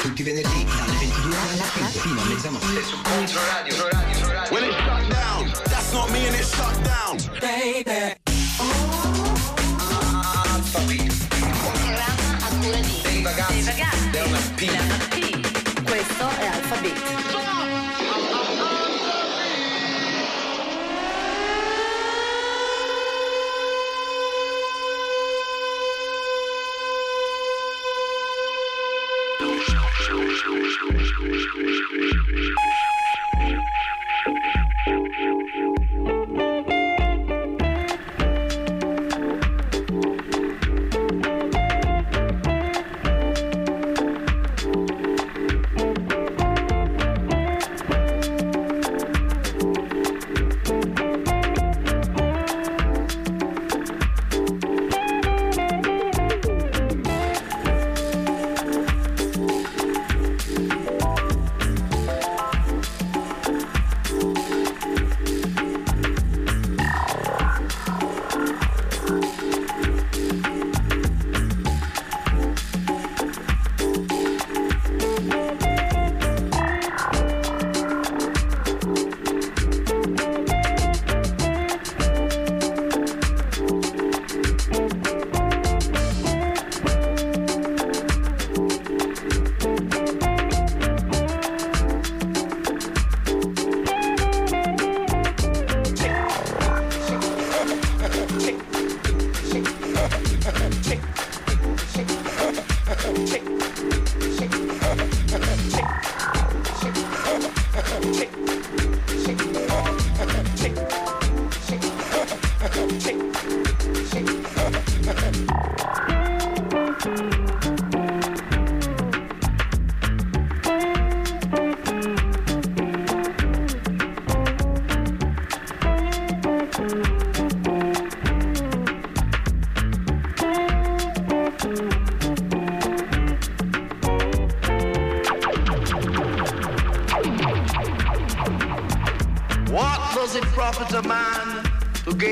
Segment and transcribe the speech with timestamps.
[0.00, 3.76] Tutti i venerdì dalle 22 alla fino a mezzanotte su Controradio.
[3.76, 4.54] Controradio.
[4.54, 7.16] When it shut down, that's not me and it shut down.
[7.40, 8.17] Baby.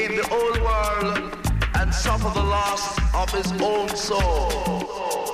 [0.08, 1.36] To the old world
[1.74, 5.25] and suffer the loss of his own soul?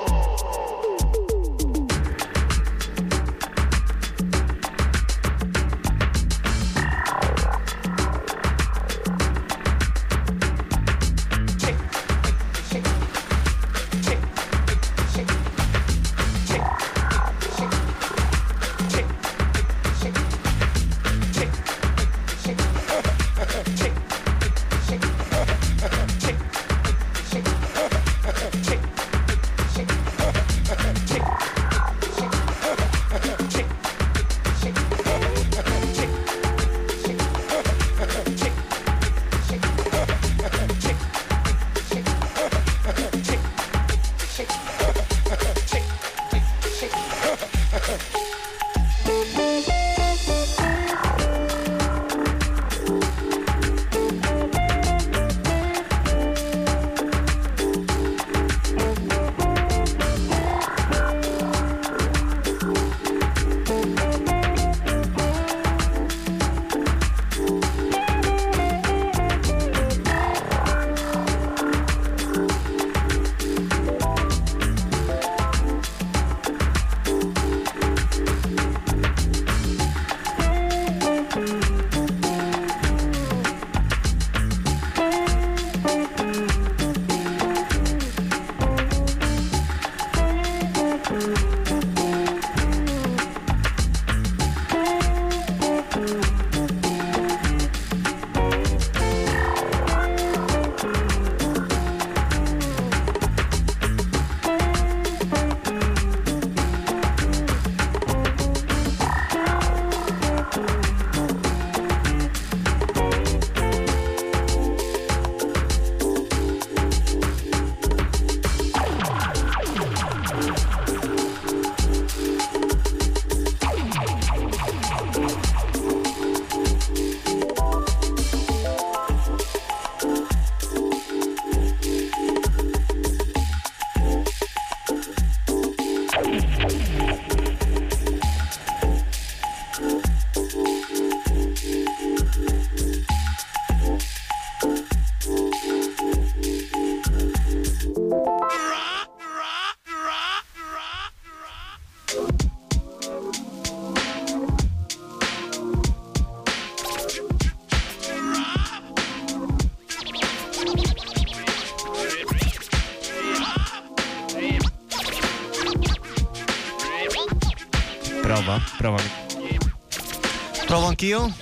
[171.03, 171.34] Anch'io.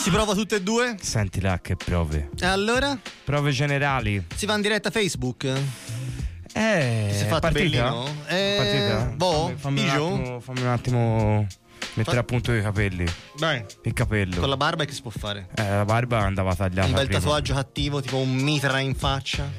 [0.00, 0.96] Si prova tutte e due?
[1.00, 2.30] Senti là che prove.
[2.38, 2.96] E allora?
[3.24, 4.24] Prove generali.
[4.34, 5.44] Si va in diretta Facebook?
[5.44, 7.90] Eh, Si è fatto partita?
[7.90, 8.06] bellino?
[8.26, 9.12] Eh, partita?
[9.16, 11.46] boh, fammi, fammi, un attimo, fammi un attimo
[11.94, 13.04] mettere Fa- a punto i capelli.
[13.36, 13.64] Dai.
[13.82, 14.38] Il capello.
[14.40, 15.48] Con la barba che si può fare?
[15.56, 16.86] Eh, la barba andava tagliata.
[16.88, 17.20] Un bel prima.
[17.20, 19.50] tatuaggio cattivo, tipo un mitra in faccia.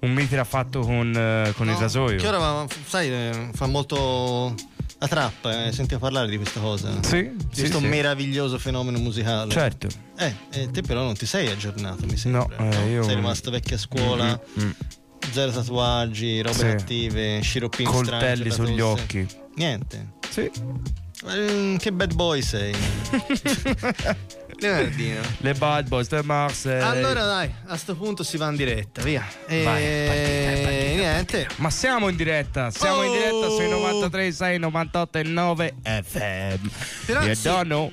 [0.00, 2.16] Un mitra fatto con, eh, con il No, rasoio.
[2.18, 4.54] Che ora, sai, eh, fa molto
[5.00, 6.92] la trap, eh, sentivo parlare di questa cosa.
[7.02, 7.86] Sì, Di questo sì.
[7.86, 9.50] meraviglioso fenomeno musicale.
[9.50, 9.88] Certo.
[10.18, 12.46] Eh, eh, te però non ti sei aggiornato, mi sembra.
[12.58, 14.70] No, eh, io- Sei rimasto vecchio a scuola, Mm, mm.
[15.32, 16.66] zero tatuaggi, robe Sì.
[16.66, 19.02] attive, sciroppini Coltelli sugli tosse.
[19.02, 19.26] occhi.
[19.54, 20.12] Niente.
[20.28, 20.50] Sì.
[21.26, 22.74] Eh, che bad boy sei.
[24.60, 25.20] Leonardino.
[25.38, 26.82] Le bad boys di Marseille.
[26.82, 29.26] Allora dai, a sto punto si va in diretta, via.
[29.46, 31.48] E Vai, partita, partita, niente.
[31.56, 33.78] Ma siamo in diretta, siamo in diretta sui Oh!
[33.80, 36.66] 93, 6, 98 e 9 FM.
[37.06, 37.48] Però sì,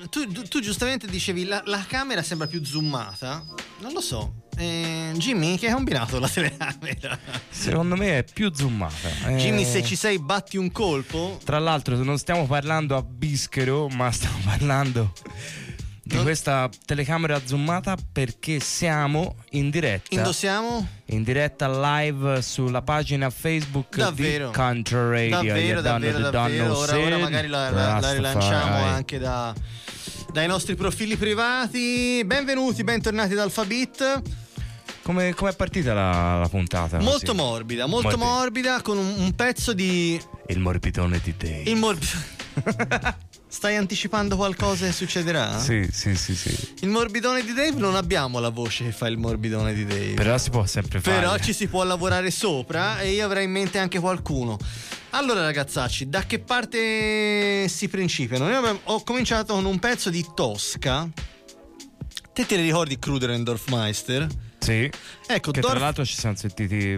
[0.09, 3.43] tu, tu- tu giustamente dicevi la, la camera sembra più zoomata.
[3.79, 4.33] Non lo so.
[4.57, 7.17] Eh, Jimmy, che hai combinato la telecamera?
[7.47, 9.09] Secondo me è più zoomata.
[9.27, 11.39] Eh, Jimmy, se ci sei, batti un colpo.
[11.43, 15.13] Tra l'altro non stiamo parlando a bischero, ma stiamo parlando
[16.07, 20.15] di questa telecamera zoomata perché siamo in diretta.
[20.15, 20.87] Indossiamo?
[21.09, 21.69] in diretta
[21.99, 24.47] live sulla pagina Facebook Davvero?
[24.47, 25.53] di Country Radio.
[25.53, 26.77] Davvero, davvero, davvero.
[26.77, 29.53] Ora, ora magari la, la- la rilanciamo anche da-
[30.31, 32.21] dai nostri profili privati.
[32.25, 34.21] Benvenuti, bentornati ad Alphabet.
[35.01, 36.99] Come è partita la, la puntata?
[36.99, 37.37] Molto Sì.
[37.37, 38.25] morbida, molto Morbida.
[38.33, 40.19] morbida, con un, un pezzo di.
[40.47, 41.61] Il morbidone di Dave.
[41.65, 42.11] Il morbido.
[43.57, 45.57] Stai anticipando qualcosa che succederà?
[45.59, 46.55] Sì, sì, sì, sì.
[46.81, 50.13] Il morbidone di Dave non abbiamo la voce che fa il morbidone di Dave.
[50.13, 51.17] Però si può sempre fare.
[51.21, 54.59] Però ci si può lavorare sopra e io avrei in mente anche qualcuno.
[55.09, 58.47] Allora ragazzacci, da che parte si principiano?
[58.47, 61.09] Io abbiamo- ho cominciato con un pezzo di Tosca.
[62.33, 64.27] Te te ne ricordi Kruder e Dorfmeister?
[64.59, 64.87] Sì.
[65.25, 66.95] Ecco, Che Dorf- tra l'altro ci siamo sentiti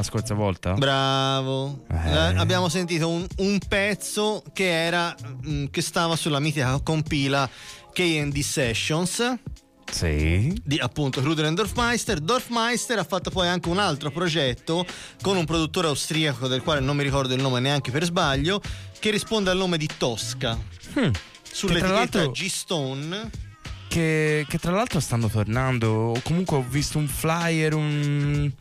[0.00, 0.74] la scorsa volta.
[0.74, 1.84] Bravo.
[1.90, 2.10] Eh.
[2.10, 5.14] Eh, abbiamo sentito un, un pezzo che era
[5.46, 7.48] mm, che stava sulla mitica compila
[7.92, 9.38] KD Sessions
[9.90, 10.52] Sì.
[10.64, 12.20] di appunto e Dorfmeister.
[12.20, 14.86] Dorfmeister ha fatto poi anche un altro progetto
[15.20, 18.60] con un produttore austriaco del quale non mi ricordo il nome neanche per sbaglio,
[18.98, 20.58] che risponde al nome di Tosca.
[20.98, 21.10] Hmm.
[21.42, 23.30] Sull'etichetta G-Stone.
[23.88, 25.90] Che, che tra l'altro stanno tornando.
[25.90, 28.52] O comunque ho visto un flyer, un.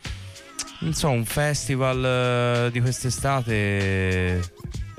[0.81, 2.03] Non so, un festival
[2.67, 4.51] eh, di quest'estate.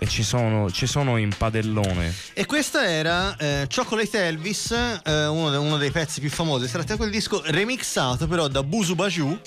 [0.03, 2.15] E ci sono, ci sono in padellone.
[2.32, 6.65] E questo era eh, Chocolate Elvis, eh, uno, uno dei pezzi più famosi.
[6.67, 9.38] Si tratta di quel disco remixato però da Busu Baju,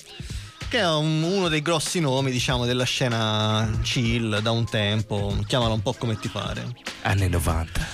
[0.70, 5.36] che è un- uno dei grossi nomi, diciamo, della scena chill da un tempo.
[5.48, 6.68] Chiamala un po' come ti pare.
[7.02, 7.88] Anni 90.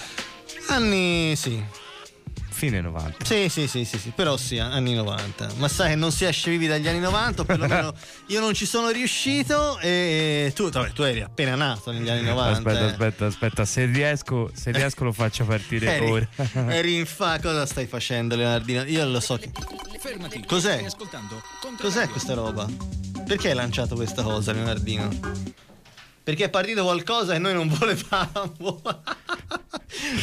[0.68, 1.64] Anni, sì.
[2.60, 3.24] Fine 90.
[3.24, 5.52] Sì, sì, sì, sì, sì, però sì, anni 90.
[5.60, 7.94] Ma sai che non si esce vivi dagli anni 90, o perlomeno
[8.28, 12.58] io non ci sono riuscito e tu, vabbè, tu eri appena nato negli anni 90.
[12.58, 12.90] Aspetta, eh.
[12.90, 13.64] aspetta, aspetta.
[13.64, 16.28] Se riesco, se riesco lo faccio partire Eri, ora.
[16.76, 18.84] eri in fa, cosa stai facendo Leonardino?
[18.84, 19.50] Io lo so che...
[19.98, 20.44] Fermati.
[20.46, 20.74] Cos'è?
[20.74, 21.42] Stai ascoltando?
[21.80, 22.68] Cos'è questa roba?
[23.26, 25.08] Perché hai lanciato questa cosa Leonardino?
[26.30, 28.82] Perché è partito qualcosa e noi non volevamo.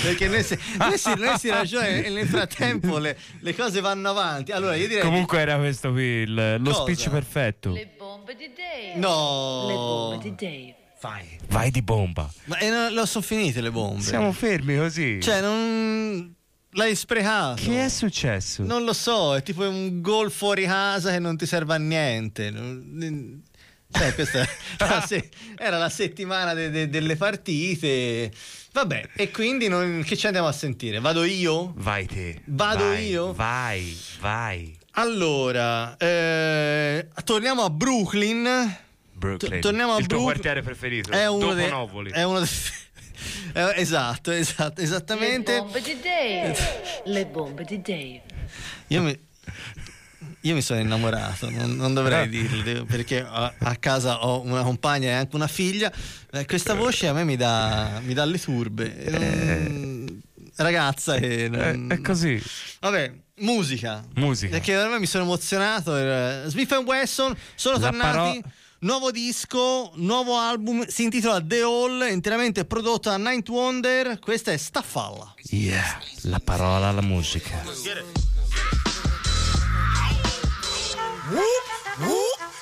[0.02, 4.10] Perché noi si, noi si, noi si ragiona e nel frattempo le, le cose vanno
[4.10, 4.52] avanti.
[4.52, 5.02] Allora io direi...
[5.02, 6.82] Comunque era questo qui il- lo Cosa?
[6.82, 7.72] speech perfetto.
[7.72, 8.98] Le bombe di Dave.
[9.00, 9.64] No!
[9.66, 10.76] Le bombe di Dave.
[10.96, 11.38] Fai.
[11.48, 12.32] Vai di bomba.
[12.44, 14.02] Ma eh, lo sono finite le bombe.
[14.02, 15.20] Siamo fermi così.
[15.20, 16.34] Cioè, non.
[16.70, 17.62] L'hai sprecato.
[17.64, 18.62] che è successo?
[18.62, 22.52] Non lo so, è tipo un gol fuori casa che non ti serve a niente.
[23.98, 24.40] Cioè, questa
[24.78, 28.30] era la, se- era la settimana de- de- delle partite.
[28.72, 31.00] Vabbè, e quindi non- che ci andiamo a sentire?
[31.00, 31.72] Vado io?
[31.76, 32.40] Vai te.
[32.44, 33.32] Vado Vai, io?
[33.32, 34.76] Vai, vai.
[34.98, 38.76] Allora, eh, torniamo a Brooklyn.
[39.12, 39.60] Brooklyn.
[39.60, 41.10] T- torniamo a Il tuo Brook- quartiere preferito.
[41.10, 41.68] È uno dopo dei.
[41.70, 42.10] Novoli.
[42.10, 42.48] È uno dei-
[43.54, 45.58] eh, esatto, esatto, Le esattamente.
[45.58, 46.56] bombe di Dave.
[47.04, 48.22] Le bombe di Dave.
[48.88, 49.18] Io mi,
[50.46, 54.62] io mi sono innamorato, non, non dovrei dirlo devo- perché a, a casa ho una
[54.62, 55.92] compagna e anche una figlia.
[56.32, 58.94] Eh, questa voce a me mi dà, mi dà le turbe.
[59.10, 60.22] Non-
[60.56, 62.40] ragazza, e non- È, è così.
[62.80, 64.04] Vabbè, musica.
[64.14, 64.52] Musica.
[64.52, 65.96] Perché per me mi sono emozionato.
[65.96, 68.40] eh, Smith Wesson sono La tornati.
[68.40, 74.18] paro- Nuovo disco, nuovo album, si intitola The All, interamente prodotto da Ninth Wonder.
[74.18, 75.34] Questa è Staffalla.
[75.48, 77.62] Yeah, la parola alla musica.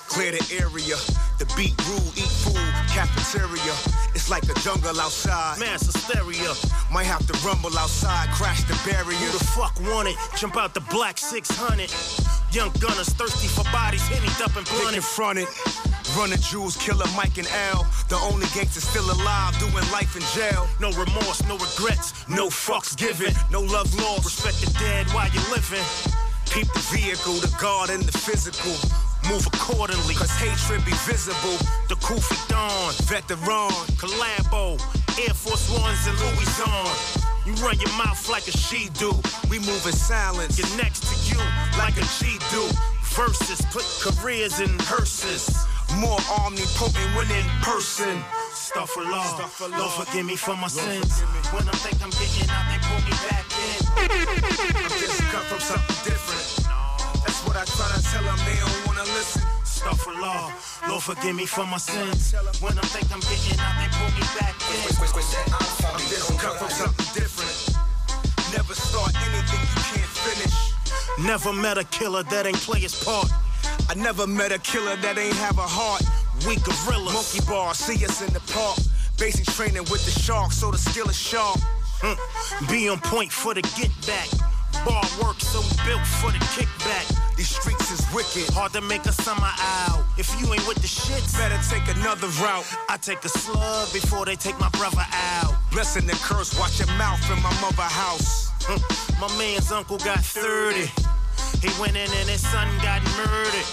[0.09, 0.97] Clear the area.
[1.39, 2.57] The beat rule, eat food,
[2.89, 3.75] cafeteria.
[4.15, 5.59] It's like a jungle outside.
[5.59, 6.55] Mass hysteria.
[6.91, 9.19] Might have to rumble outside, crash the barrier.
[9.19, 10.17] Who the fuck want it?
[10.37, 11.91] Jump out the black 600.
[12.53, 14.95] Young gunners thirsty for bodies, hennied up and blunted.
[15.03, 15.49] confronted.
[16.17, 17.85] Running jewels, killer Mike and L.
[18.09, 20.69] The only gangster still alive, doing life in jail.
[20.81, 24.25] No remorse, no regrets, No fucks given, no love lost.
[24.25, 25.85] respect the dead while you're living.
[26.55, 28.71] Keep the vehicle, the guard, and the physical.
[29.29, 30.15] Move accordingly.
[30.15, 31.59] Cause hatred be visible.
[31.89, 34.79] The Kufi Dawn, Veteran, Collabo,
[35.19, 36.95] Air Force Ones and Louis on.
[37.45, 39.11] You run your mouth like a she do.
[39.51, 40.55] we move in silence.
[40.55, 41.43] Get next to you
[41.77, 42.63] like a G do.
[43.19, 45.51] Versus put careers in hearses.
[45.99, 48.23] More omnipotent when in person.
[48.55, 49.27] Stuff for law.
[49.77, 51.21] Lord forgive me for my sins.
[51.51, 53.44] When I think I'm getting out, they pull me back.
[54.11, 56.45] I'm just cut from something different.
[57.25, 59.43] That's what I try to tell them, they don't wanna listen.
[59.65, 60.53] Stuff for law.
[60.89, 62.35] Lord forgive me for my sins.
[62.61, 64.85] When I think I'm getting out, they pull me back in.
[65.89, 67.57] I'm just cut from something different.
[68.53, 70.57] Never start anything you can't finish.
[71.19, 73.31] Never met a killer that ain't play his part.
[73.89, 76.03] I never met a killer that ain't have a heart.
[76.47, 77.15] We gorillas.
[77.15, 78.79] Monkey bar, see us in the park.
[79.19, 81.59] Basic training with the sharks, so the skill is sharp.
[82.71, 84.29] Be on point for the get back.
[84.85, 87.37] Bar work so built for the kickback.
[87.37, 88.53] These streets is wicked.
[88.53, 90.05] Hard to make a summer out.
[90.19, 92.67] If you ain't with the shits, Better take another route.
[92.89, 95.55] I take a slug before they take my brother out.
[95.73, 98.51] Blessing the curse, watch your mouth in my mother house.
[99.21, 100.91] My man's uncle got 30.
[101.61, 103.67] He went in and his son got murdered.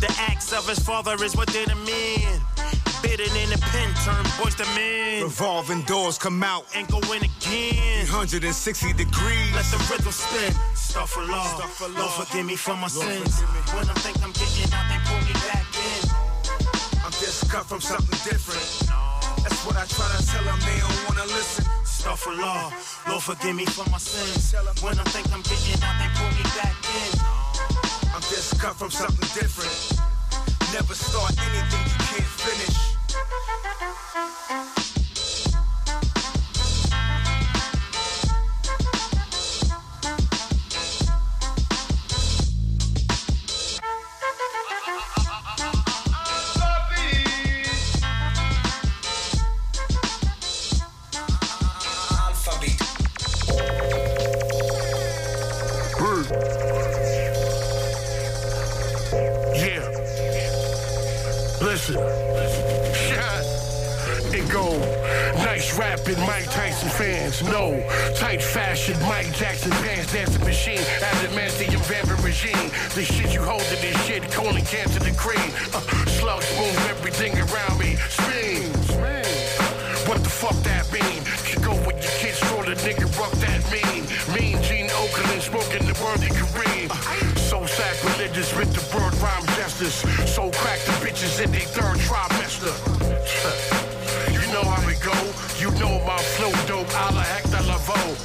[0.00, 2.87] The acts of his father is what did him in.
[3.08, 5.22] Bitten in the pen, turn boys to men.
[5.22, 6.66] Revolving doors come out.
[6.76, 8.04] And go in again.
[8.04, 9.54] 160 degrees.
[9.56, 10.52] Let the rhythm spin.
[10.74, 11.56] Stuff for law.
[11.96, 13.40] Lord forgive me for my sins.
[13.72, 16.04] When I think I'm getting out, they pull me back in.
[17.00, 18.68] I'm just cut from something different.
[19.40, 21.64] That's what I try to tell them, they don't wanna listen.
[21.84, 22.70] Stuff for law.
[23.08, 24.52] Lord forgive me for my sins.
[24.84, 27.10] When I think I'm getting out, they pull me back in.
[28.12, 29.96] I'm just cut from something different.
[30.74, 32.87] Never start anything you can't finish.
[33.48, 34.77] Thank you.
[61.68, 61.96] Listen.
[62.94, 63.44] Shot.
[64.32, 64.72] It go.
[65.44, 67.42] Nice rapping, Mike Tyson fans.
[67.42, 67.76] No.
[68.16, 70.78] Tight fashion, Mike Jackson pants, dancing machine.
[70.78, 72.70] Adamantium vampire regime.
[72.94, 75.52] The shit you hold in this shit, colon cancer the cream.
[75.74, 77.96] Uh, slugs move everything around me.
[78.08, 78.72] Spin.
[80.08, 81.20] What the fuck that mean?
[81.52, 84.08] You go with your kids, throw the nigga rock that mean.
[84.32, 86.77] Mean Gene Oakland smoking the worthy Kareem.
[89.78, 92.74] So crack the bitches in their third trimester.
[94.32, 95.14] You know how it go.
[95.60, 96.90] You know my flow dope.
[96.90, 98.16] A la Hector Lavoe.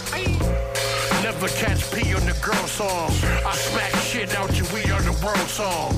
[1.22, 3.12] Never catch pee on the girl song.
[3.46, 4.66] I smack shit out you.
[4.74, 5.94] We are the world song.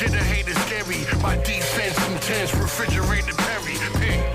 [0.00, 1.04] Get a hater scary.
[1.20, 2.54] My defense intense.
[2.54, 4.31] Refrigerated Perry.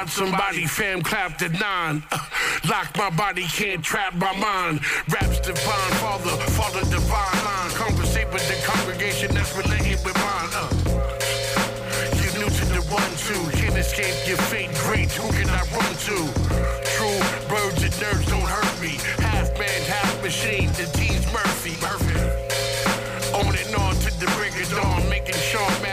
[0.00, 2.02] Shot somebody, fam, clapped at nine.
[2.10, 2.18] Uh,
[2.70, 4.80] lock my body, can't trap my mind.
[5.12, 7.70] Raps divine, father, father divine line.
[7.72, 10.48] Conversate with the congregation that's related with mine.
[10.56, 10.68] Uh,
[12.16, 13.58] you new to the one, two.
[13.60, 15.12] Can't escape your fate, great.
[15.12, 16.16] Who can I run to?
[16.96, 17.20] True,
[17.52, 18.96] birds and nerds don't hurt me.
[19.20, 20.68] Half man, half machine.
[20.80, 21.76] The D's Murphy.
[21.84, 22.16] Murphy.
[23.36, 25.06] On and on to the break of dawn.
[25.10, 25.89] Making sure mad.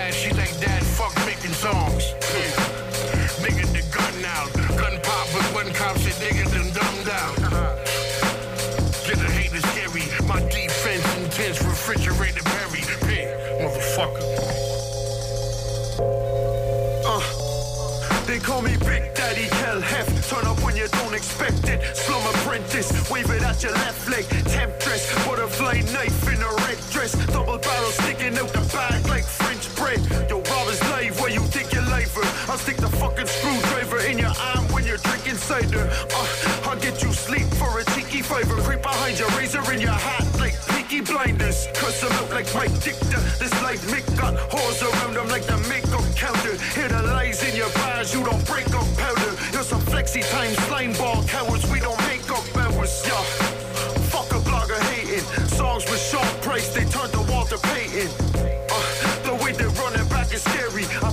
[18.38, 20.30] They call me Big Daddy Hell Hef.
[20.30, 21.82] Turn up when you don't expect it.
[21.98, 24.26] Slum apprentice, wave it at your left leg.
[24.46, 27.14] Temptress, butterfly knife in a red dress.
[27.34, 30.00] Double barrel sticking out the bag like French bread.
[30.30, 32.22] Yo, robbers live where you think you're liver.
[32.46, 35.90] I'll stick the fucking screwdriver in your arm when you're drinking cider.
[36.14, 38.62] Uh, I'll get you sleep for a cheeky fiver.
[38.62, 42.72] Creep behind your razor in your hat like Peaky blinders, cuss them out like Mike
[42.86, 43.20] Dictor.
[43.40, 45.87] This life Mick got whores around them like the makeup
[46.18, 46.58] counter.
[46.74, 49.32] Hear the lies in your bars, you don't break up powder.
[49.54, 53.22] You're some flexi time slime ball cowards, we don't make up hours, yeah.
[54.10, 55.26] Fuck a blogger hating.
[55.48, 58.10] Songs with Sean Price, they turned to Walter Payton.
[58.70, 60.86] Uh, the way they run it back is scary.
[61.06, 61.12] I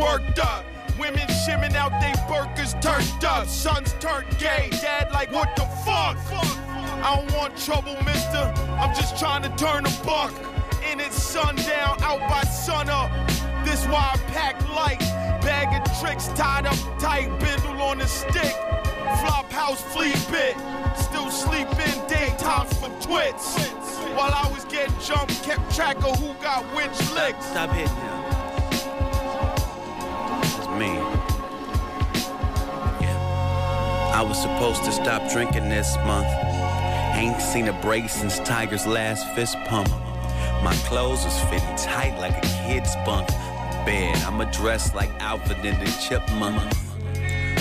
[0.00, 0.64] worked up.
[0.98, 3.46] Women shimming out they burkers turned up.
[3.46, 4.68] Sons turned gay.
[4.70, 6.16] Dad like, what the fuck?
[7.02, 8.42] I don't want trouble, mister.
[8.80, 10.32] I'm just trying to turn a buck.
[10.90, 13.10] In it's sundown, out by sunup.
[13.64, 15.00] This why I pack light.
[15.42, 17.28] Bag of tricks tied up tight.
[17.38, 18.54] Bindle on a stick.
[19.20, 20.56] Flop house flea bit.
[20.96, 23.56] Still sleeping daytimes for twits.
[24.16, 27.46] While I was getting jumped, kept track of who got which licks.
[27.46, 28.09] Stop hitting
[34.20, 36.28] I was supposed to stop drinking this month.
[37.16, 39.88] Ain't seen a break since Tiger's last fist pump.
[40.62, 43.28] My clothes is fitting tight like a kid's bunk.
[43.86, 46.70] Bed, I'ma dress like Alfred and the Chipmunk.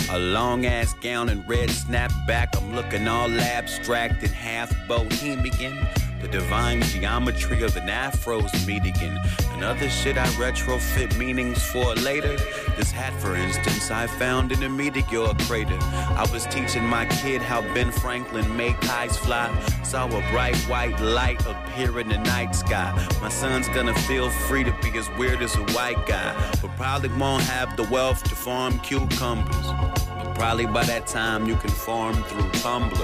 [0.10, 2.59] A long ass gown and red snapback.
[2.72, 5.88] Looking all abstract and half bohemian.
[6.22, 9.18] The divine geometry of an afro's median.
[9.54, 12.38] And other shit I retrofit meanings for later.
[12.78, 15.78] This hat, for instance, I found in a meteor crater.
[15.82, 19.50] I was teaching my kid how Ben Franklin made kites fly.
[19.84, 22.94] Saw a bright white light appear in the night sky.
[23.22, 26.34] My son's gonna feel free to be as weird as a white guy.
[26.62, 30.09] But probably won't have the wealth to farm cucumbers.
[30.39, 32.97] Probably by that time you can farm through Tumblr.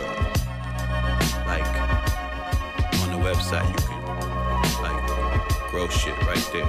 [1.45, 1.67] Like
[3.01, 4.01] on the website you can
[4.81, 6.63] like grow shit right there.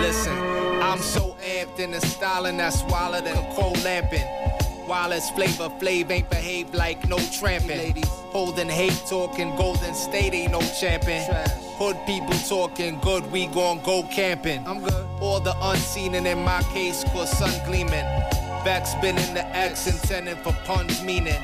[0.00, 0.32] Listen,
[0.82, 4.39] I'm so amped in the styling that's wilder than cold lamping.
[4.90, 8.02] While it's flavor, Flav ain't behave like no tramping.
[8.32, 11.22] Holding hate, talking Golden State ain't no champion.
[11.78, 14.66] Hood people talking good, we gon' go camping.
[14.66, 15.06] I'm good.
[15.20, 18.04] All the unseen and in my case, cause sun gleaming.
[18.64, 21.40] Back spinning the X intended for puns meaning.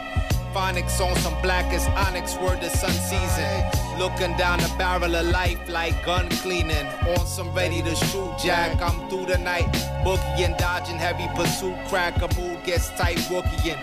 [0.57, 3.99] Phonics on some blackest onyx, word the sun season.
[3.99, 6.87] Looking down the barrel of life like gun cleaning.
[7.09, 9.71] On some ready to shoot jack, I'm through the night.
[10.03, 13.77] Boogieing, dodging heavy pursuit, crack a mood gets tight, rookieing.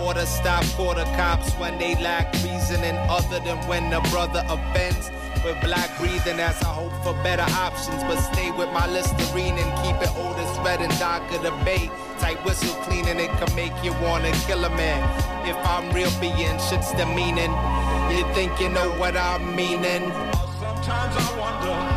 [0.00, 5.10] Order stop, quarter cops when they lack reasoning other than when the brother offends.
[5.44, 9.70] With black breathing as I hope for better options, but stay with my Listerine and
[9.82, 11.90] keep it Otis red and dark of the bay.
[12.18, 15.00] Tight whistle cleaning, it can make you wanna kill a man.
[15.48, 17.52] If I'm real being, shit's the meaning.
[18.12, 20.12] You think you know what I'm meaning?
[20.60, 21.89] Sometimes I wonder,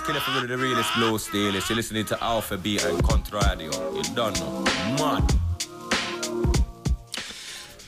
[0.00, 1.68] this is Killer for the realest blow stylist.
[1.68, 3.70] You're listening to Alpha Beat and Contra Radio.
[3.94, 4.64] You done know.
[4.98, 5.24] Man.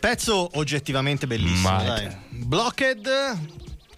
[0.01, 1.87] Pezzo oggettivamente bellissimo, Mad.
[1.87, 2.17] dai.
[2.31, 3.09] Blocked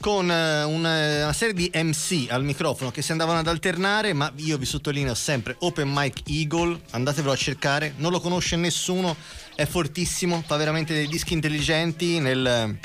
[0.01, 4.31] con eh, una, una serie di MC al microfono che si andavano ad alternare, ma
[4.37, 9.17] io vi sottolineo sempre Open Mic Eagle, andatevelo a cercare, non lo conosce nessuno,
[9.55, 12.79] è fortissimo, fa veramente dei dischi intelligenti nel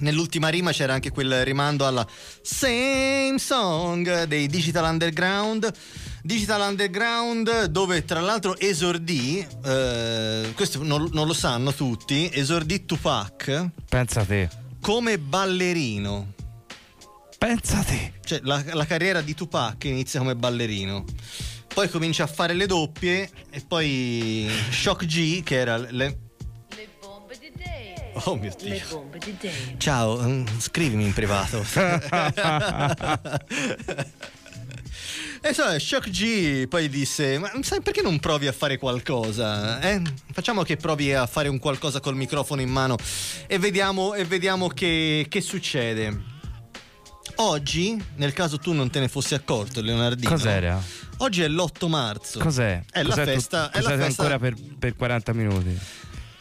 [0.00, 2.06] Nell'ultima rima c'era anche quel rimando alla
[2.40, 5.72] Same Song dei Digital Underground.
[6.22, 13.70] Digital Underground dove tra l'altro esordì, eh, questo non, non lo sanno tutti, esordì Tupac
[13.88, 14.48] Pensa te.
[14.80, 16.34] come ballerino.
[17.38, 18.14] Pensa te.
[18.24, 21.04] Cioè la, la carriera di Tupac inizia come ballerino.
[21.72, 26.18] Poi comincia a fare le doppie e poi Shock G che era le...
[28.24, 28.68] Oh mio Dio.
[28.70, 29.74] Le bombe di Dave.
[29.78, 31.64] Ciao, mm, scrivimi in privato.
[35.40, 39.80] E so, Shock G poi disse: Ma sai perché non provi a fare qualcosa?
[39.80, 40.02] eh?
[40.32, 42.96] Facciamo che provi a fare un qualcosa col microfono in mano
[43.46, 46.36] e vediamo, e vediamo che, che succede.
[47.36, 50.28] Oggi, nel caso tu non te ne fossi accorto, Leonardino.
[50.28, 50.82] Cos'era?
[51.18, 52.40] Oggi è l'8 marzo.
[52.40, 52.82] Cos'è?
[52.90, 53.70] È la Cos'è tu- festa.
[53.70, 55.78] È la festa ancora per, per 40 minuti.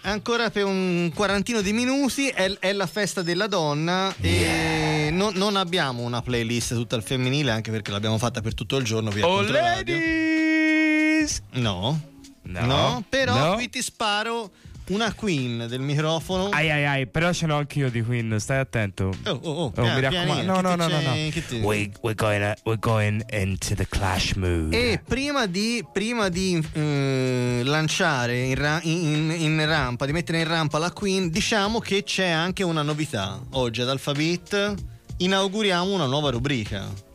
[0.08, 5.58] Ancora per un quarantino di minuti è, è la festa della donna e non, non
[5.58, 9.28] abbiamo una playlist tutta al femminile anche perché l'abbiamo fatta per tutto il giorno via
[9.28, 11.42] Oh, ladies!
[11.56, 12.00] No.
[12.44, 12.66] No.
[12.66, 13.56] No, però No.
[13.56, 14.50] qui ti sparo
[14.90, 16.50] una queen del microfono.
[16.50, 19.12] Ai ai ai, però ce l'ho anch'io di Queen, stai attento.
[19.26, 20.34] Oh, oh, oh, mi pian- raccomando.
[20.34, 21.68] pianino, No, no, no, no, no.
[21.68, 24.74] We, we're, going, uh, we're going into the clash mood.
[24.74, 30.48] E prima di, prima di eh, lanciare in, ra- in- in rampa, di mettere in
[30.48, 33.40] rampa la Queen, diciamo che c'è anche una novità.
[33.52, 34.74] Oggi ad Alphabet
[35.18, 37.06] inauguriamo una nuova rubrica.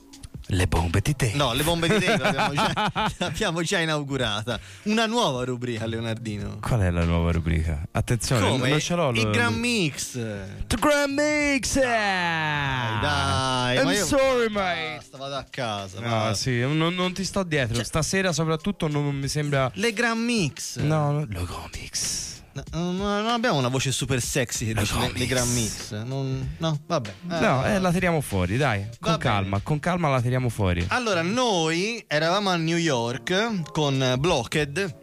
[0.53, 1.33] Le bombe di te.
[1.35, 4.61] No, le bombe di Dave l'abbiamo già, l'abbiamo già inaugurata.
[4.83, 6.59] Una nuova rubrica, Leonardino.
[6.61, 7.81] Qual è la nuova rubrica?
[7.91, 8.69] Attenzione, Come?
[8.69, 9.11] non ce l'ho.
[9.13, 10.13] Il lo- Grand Mix.
[10.13, 11.79] The Grand Mix!
[11.81, 14.97] Dai, dai, I'm ma io- sorry, mate.
[14.97, 16.01] Basta, vado a casa.
[16.01, 16.35] No, va.
[16.35, 17.83] sì, non, non ti sto dietro.
[17.83, 19.71] Stasera, soprattutto, non mi sembra.
[19.75, 20.77] Le Grand Mix.
[20.81, 22.32] No, no, le Grand Mix.
[22.73, 25.93] No, non abbiamo una voce super sexy che dice le, le Grand Mix.
[26.05, 27.09] Non- no, vabbè.
[27.31, 28.87] Eh, No, eh, la tiriamo fuori, dai.
[29.01, 30.85] Con calma, con calma la tiriamo fuori.
[30.89, 34.97] Allora, noi eravamo a New York con Blocked,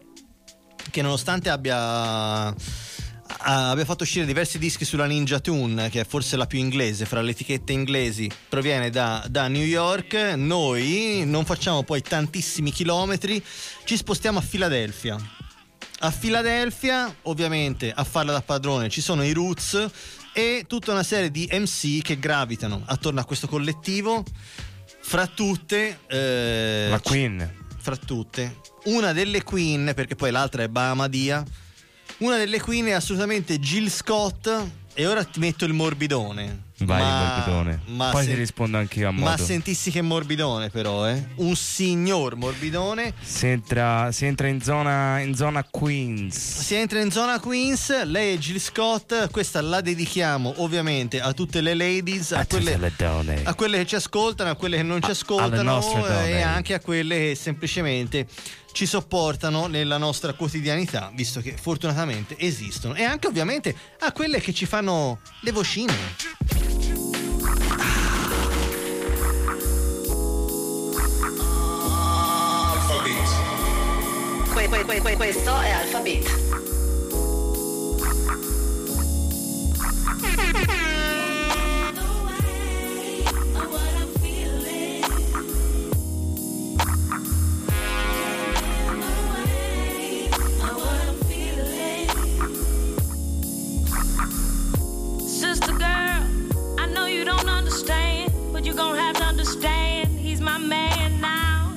[0.90, 6.46] che nonostante abbia, abbia fatto uscire diversi dischi sulla Ninja Tune, che è forse la
[6.46, 12.00] più inglese fra le etichette inglesi, proviene da, da New York, noi non facciamo poi
[12.00, 13.42] tantissimi chilometri,
[13.84, 15.16] ci spostiamo a Filadelfia.
[16.02, 19.86] A Filadelfia, ovviamente, a farla da padrone ci sono i Roots
[20.32, 24.24] e tutta una serie di MC che gravitano attorno a questo collettivo.
[25.02, 27.54] Fra tutte, eh, La Queen.
[27.78, 31.44] fra tutte, una delle Queen, perché poi l'altra è Bahamadia.
[32.18, 34.50] Una delle Queen è assolutamente Jill Scott.
[34.94, 36.68] E ora ti metto il morbidone.
[36.82, 37.80] Vai, Ma- morbidone.
[37.88, 39.44] ma Poi se- ti rispondo anch'io a Ma modo.
[39.44, 41.22] sentissi che morbidone, però, eh?
[41.36, 43.12] Un signor morbidone.
[43.20, 46.34] Si entra, si entra in, zona, in zona Queens.
[46.62, 51.60] Si entra in zona Queens, lei è Jill Scott, questa la dedichiamo ovviamente a tutte
[51.60, 53.42] le ladies, a, A quelle, le donne.
[53.44, 56.30] a quelle che ci ascoltano, a quelle che non ci alle ascoltano donne.
[56.30, 58.26] e anche a quelle che semplicemente
[58.72, 64.52] ci sopportano nella nostra quotidianità, visto che fortunatamente esistono, e anche ovviamente a quelle che
[64.52, 65.94] ci fanno le vocine.
[74.54, 76.26] Que- que- que- que- questo è Alphabet.
[97.70, 100.08] Understand, but you're gonna have to understand.
[100.18, 101.72] He's my man now.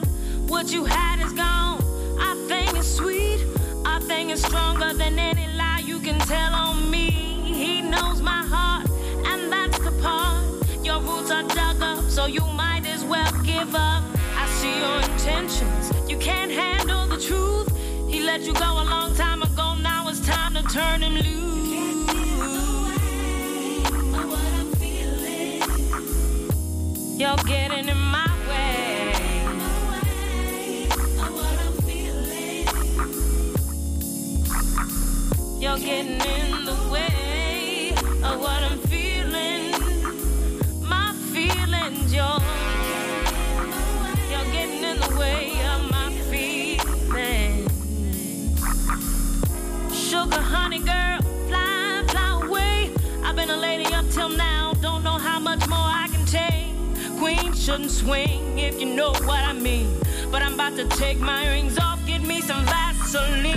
[0.48, 1.84] What you had is gone.
[2.20, 3.46] Our thing is sweet.
[3.86, 7.12] Our thing is stronger than any lie you can tell on me.
[7.46, 8.90] He knows my heart,
[9.28, 10.44] and that's the part.
[10.84, 14.04] Your roots are dug up, so you might as well give up.
[14.36, 15.92] I see your intentions.
[16.10, 17.70] You can't handle the truth.
[18.10, 19.76] He let you go a long time ago.
[19.76, 21.93] Now it's time to turn him loose.
[27.16, 29.14] You're getting in my way.
[35.60, 39.72] You're getting in the way of what I'm feeling.
[40.82, 42.42] My feelings, you're,
[44.30, 47.70] you're getting in the way of my feelings.
[49.96, 52.92] Sugar, honey, girl, fly, fly away.
[53.24, 54.73] I've been a lady up till now
[57.64, 59.88] shouldn't swing if you know what I mean.
[60.30, 63.56] But I'm about to take my rings off, get me some Vaseline.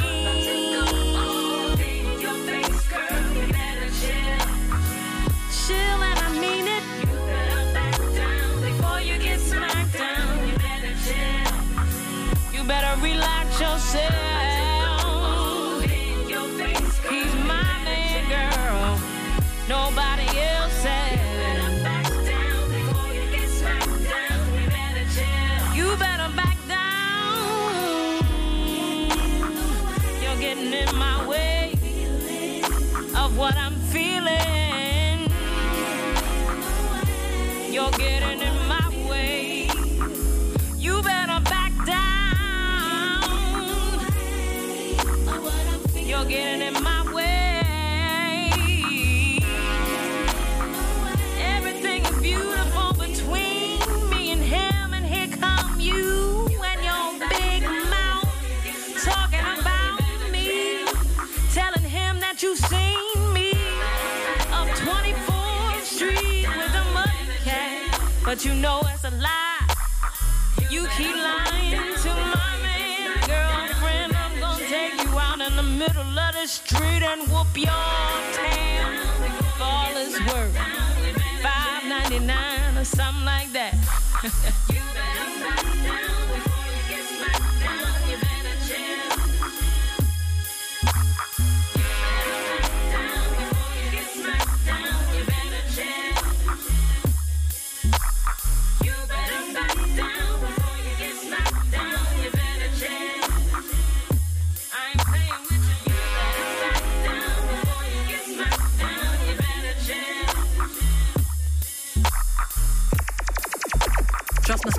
[5.66, 6.84] Chill and I mean it.
[7.00, 10.48] You better back down before you get smacked down.
[10.48, 12.60] You better chill.
[12.60, 14.45] You better relax yourself.
[33.36, 33.65] what I
[68.26, 69.60] but you know it's a lie.
[70.68, 74.16] You keep lying to my man, girlfriend.
[74.16, 78.15] I'm gonna take you out in the middle of the street and whoop your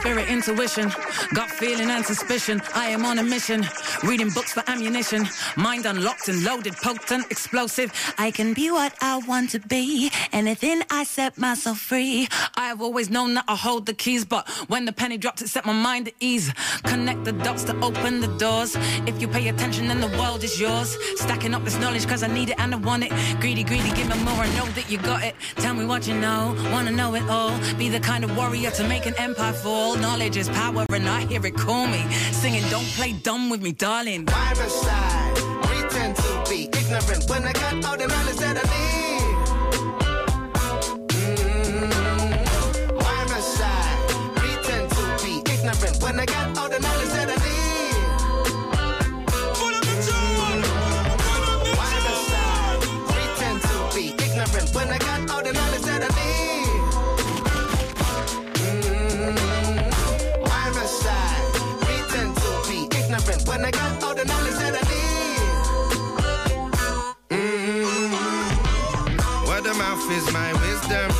[0.08, 0.90] spirit, intuition,
[1.34, 2.62] gut feeling and suspicion.
[2.74, 3.68] I am on a mission,
[4.04, 5.28] reading books for ammunition.
[5.56, 7.92] Mind unlocked and loaded, potent, explosive.
[8.18, 10.12] I can be what I want to be.
[10.32, 12.28] Anything I set myself free.
[12.56, 15.50] I have always known that I hold the keys, but when the penny dropped, it
[15.50, 16.54] set my mind at ease.
[16.84, 18.76] Connect the dots to open the doors.
[19.06, 20.98] If you pay attention, then the world is yours.
[21.16, 23.12] Stacking up this knowledge, cause I need it and I want it.
[23.40, 24.42] Greedy, greedy, give me more.
[24.42, 25.36] I know that you got it.
[25.56, 27.58] Tell me what you know, wanna know it all.
[27.78, 29.96] Be the kind of warrior to make an empire fall.
[29.96, 32.04] Knowledge is power, and I hear it call me.
[32.32, 34.26] Singing, don't play dumb with me, darling.
[34.26, 39.22] Pretend to be ignorant when I got all the knowledge that I need.
[41.16, 42.22] Mm-hmm.
[43.00, 44.00] By my side,
[44.36, 47.38] pretend to be ignorant when I got all the knowledge that I
[54.28, 56.57] ignorant when I got all the knowledge that I need.
[70.88, 71.12] Wisdom.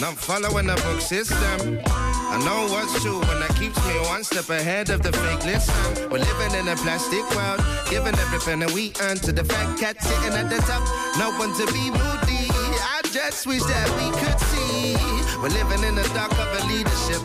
[0.00, 1.80] Not following the book system.
[1.86, 6.10] I know what's true when that keeps me one step ahead of the fake listen.
[6.10, 10.00] We're living in a plastic world, giving everything that we earn to the fat cat
[10.00, 10.82] sitting at the top.
[11.18, 12.46] No one to be moody.
[12.94, 14.94] I just wish that we could see.
[15.42, 17.22] We're living in the dark of a leadership.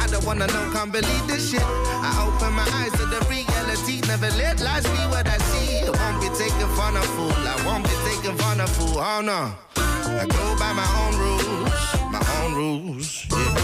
[0.00, 1.62] I don't wanna know, can't believe this shit.
[1.62, 4.00] I open my eyes to the reality.
[4.08, 5.84] Never let lies be what I see.
[5.84, 7.36] I won't be taken for a fool.
[7.36, 8.98] I won't be taken for a fool.
[8.98, 9.73] Oh no.
[10.06, 11.82] I go by my own rules.
[12.12, 13.26] My own rules.
[13.30, 13.54] Yeah.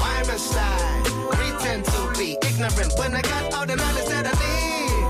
[0.00, 4.34] Why must I pretend to be ignorant when I got all the knowledge that I
[4.44, 5.06] need?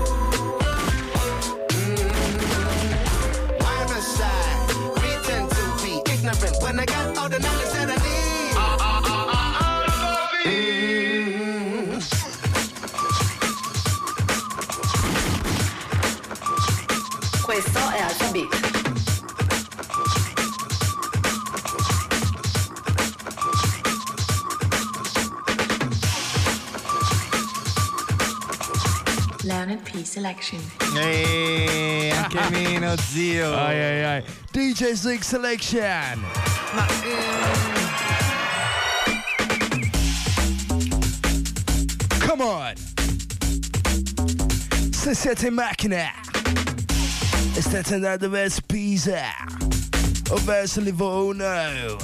[1.69, 7.14] Mm, Why must I pretend to be ignorant when I got
[29.75, 30.05] Leonard P.
[30.05, 30.59] Selection.
[30.95, 33.53] Eeeh, anche meno, zio.
[33.53, 34.23] Ai ai ai.
[34.51, 36.23] DJ Six Selection.
[36.73, 37.17] Ma eh,
[42.25, 42.73] Come on.
[44.91, 46.11] Se siete in macchina
[47.53, 49.33] e state andando verso Pisa
[50.29, 51.97] o verso Livorno,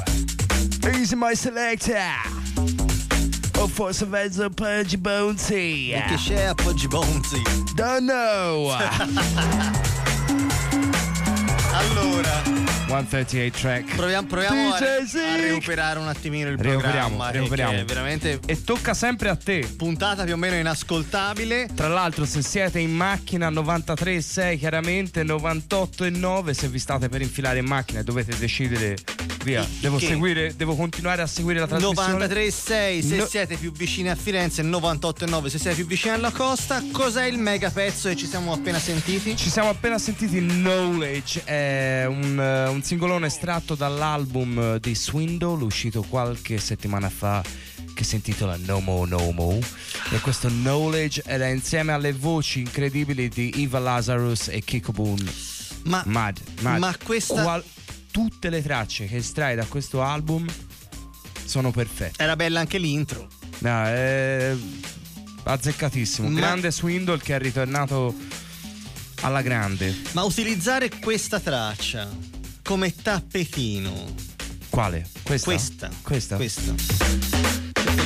[0.83, 2.40] easy my selector.
[3.61, 5.91] Or for some Enzo Pudge Bounty.
[5.93, 7.43] Make a share, Pudge Bounty.
[7.75, 8.75] Don't know.
[11.89, 12.41] Allora,
[12.87, 13.95] 138 track.
[13.95, 17.29] proviamo, proviamo a, a recuperare un attimino il Recuperiamo, programma.
[17.29, 17.85] eh, recuperiamo.
[17.85, 19.67] veramente E tocca sempre a te.
[19.75, 21.69] puntata più o meno inascoltabile.
[21.73, 26.51] Tra l'altro, se siete in macchina 93,6, chiaramente 98,9.
[26.51, 28.95] Se vi state per infilare in macchina e dovete decidere,
[29.43, 30.07] via, devo che?
[30.07, 32.27] seguire, devo continuare a seguire la trasmissione.
[32.27, 36.83] 93,6 se No- siete più vicini a Firenze, 98,9 se siete più vicini alla costa.
[36.91, 39.35] Cos'è il mega pezzo che ci siamo appena sentiti?
[39.35, 45.63] Ci siamo appena sentiti Knowledge, è un, eh, un singolone estratto dall'album eh, di Swindle
[45.63, 47.41] uscito qualche settimana fa
[47.93, 49.57] che si intitola No Mo No Mo
[50.11, 55.31] e questo Knowledge era insieme alle voci incredibili di Eva Lazarus e Kiko Boone.
[55.83, 56.77] Ma, mad, mad.
[56.79, 57.63] ma questa- Qual-
[58.11, 60.45] tutte le tracce che estrai da questo album
[61.45, 62.21] sono perfette.
[62.21, 63.27] Era bella anche l'intro.
[63.59, 64.53] No, è
[65.43, 66.29] azzeccatissimo.
[66.29, 68.13] Ma- Grande Swindle che è ritornato
[69.21, 69.95] alla grande.
[70.11, 72.07] Ma utilizzare questa traccia
[72.63, 74.13] come tappetino.
[74.69, 75.07] Quale?
[75.23, 75.49] Questa?
[75.51, 75.89] Questa.
[76.01, 76.35] Questa?
[76.35, 76.73] Questa.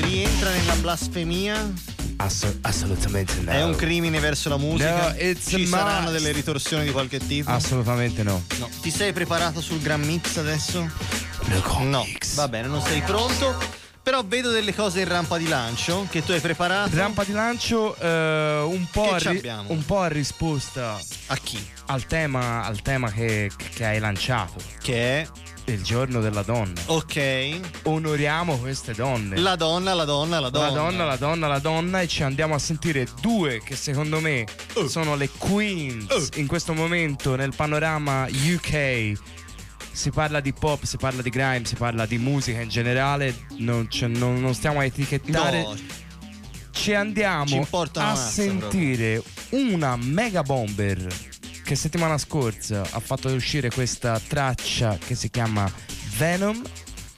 [0.01, 1.73] Rientra nella blasfemia?
[2.17, 3.51] Asso- assolutamente no.
[3.51, 5.09] È un crimine verso la musica?
[5.09, 7.51] No, Ci a saranno delle ritorsioni di qualche tipo?
[7.51, 8.41] Assolutamente no.
[8.57, 8.69] No.
[8.81, 10.89] Ti sei preparato sul Gran Mix adesso?
[11.81, 12.07] No.
[12.35, 13.83] Va bene, non sei pronto.
[14.05, 16.95] Però vedo delle cose in rampa di lancio che tu hai preparato.
[16.95, 21.57] Rampa di lancio eh, un, po a ri- un po' a risposta a chi?
[21.87, 24.61] Al tema, al tema che, che hai lanciato.
[24.79, 25.27] Che è?
[25.65, 26.79] Il giorno della donna.
[26.85, 27.59] Ok.
[27.85, 29.37] Onoriamo queste donne.
[29.39, 30.67] La donna, la donna, la donna.
[30.69, 34.45] La donna, la donna, la donna e ci andiamo a sentire due che secondo me
[34.75, 34.87] Uh.
[34.87, 39.13] sono le queens in questo momento nel panorama UK.
[39.95, 43.87] Si parla di pop, si parla di grime, si parla di musica in generale, non,
[43.87, 45.61] c'è- non- non stiamo a etichettare.
[45.61, 45.75] No.
[45.75, 45.83] Ci
[46.71, 51.07] Ci andiamo una a mazza, sentire una mega bomber
[51.63, 55.71] che settimana scorsa ha fatto uscire questa traccia che si chiama
[56.17, 56.61] Venom.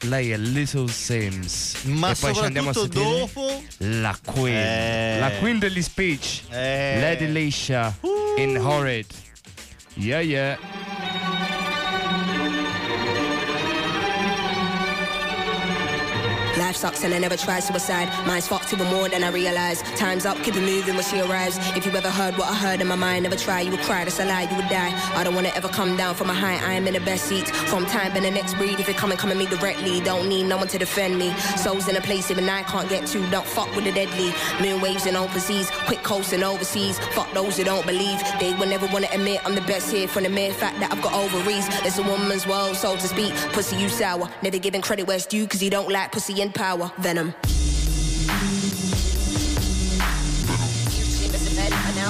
[0.02, 1.82] Lei è Little Sims.
[1.86, 4.56] Ma e poi ci andiamo a sentire dopo la Queen.
[4.56, 5.20] Eh.
[5.20, 6.44] La Queen degli speech.
[6.52, 7.00] Eh.
[7.02, 7.98] Lady Leisha
[8.38, 9.08] in Horrid.
[9.96, 10.58] Yeah, yeah.
[16.68, 18.10] Life sucks and I never tried suicide.
[18.28, 19.82] Mine's fucked even more than I realize.
[19.96, 21.58] Time's up, keep it moving when she arrives.
[21.78, 24.04] If you ever heard what I heard in my mind, never try, you would cry,
[24.04, 24.92] that's a lie, you would die.
[25.16, 27.48] I don't wanna ever come down from a high, I am in the best seat.
[27.72, 30.02] From time and the next breed, if you're coming, come at me directly.
[30.02, 31.34] Don't need no one to defend me.
[31.56, 33.20] Souls in a place even I can't get to.
[33.32, 34.34] Don't fuck with the deadly.
[34.62, 37.00] Moon waves and open seas, quick coasting overseas.
[37.16, 38.22] Fuck those who don't believe.
[38.42, 41.02] They will never wanna admit I'm the best here from the mere fact that I've
[41.02, 41.66] got ovaries.
[41.86, 43.34] It's a woman's world, so to speak.
[43.54, 44.30] Pussy, you sour.
[44.42, 46.92] Never giving credit where it's due, cause you don't like pussy in power.
[46.98, 47.34] Venom.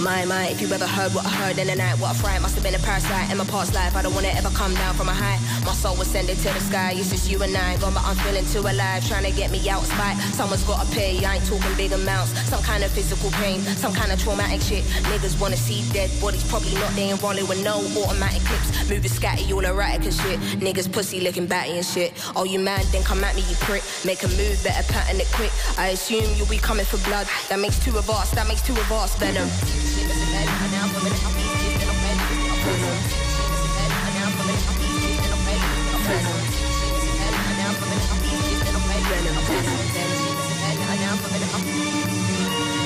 [0.02, 2.42] My, my, if you ever heard what I heard in the night, what I fright
[2.42, 3.96] must have been a parasite in my past life.
[3.96, 5.40] I don't wanna ever come down from a high.
[5.66, 6.94] My soul was ascended to the sky.
[6.96, 7.78] It's just you and I.
[7.78, 9.06] Gone, but I'm feeling too alive.
[9.08, 10.16] Trying to get me out of spite.
[10.38, 11.26] Someone's gotta pay.
[11.26, 12.32] I ain't talking big amounts.
[12.48, 13.60] Some kind of physical pain.
[13.62, 14.84] Some kind of traumatic shit.
[15.10, 16.48] Niggas wanna see dead bodies.
[16.48, 18.90] Probably not they ain't rolling with no automatic clips.
[18.90, 20.40] Moving scatty, all erratic and shit.
[20.62, 22.13] Niggas pussy looking batty and shit.
[22.36, 22.86] Oh, you mad?
[22.94, 23.84] then come at me, you prick.
[24.06, 25.52] Make a move, better pattern it quick.
[25.78, 27.28] I assume you'll be coming for blood.
[27.50, 28.32] That makes two of us.
[28.32, 29.17] That makes two of us.
[29.17, 29.50] Venom.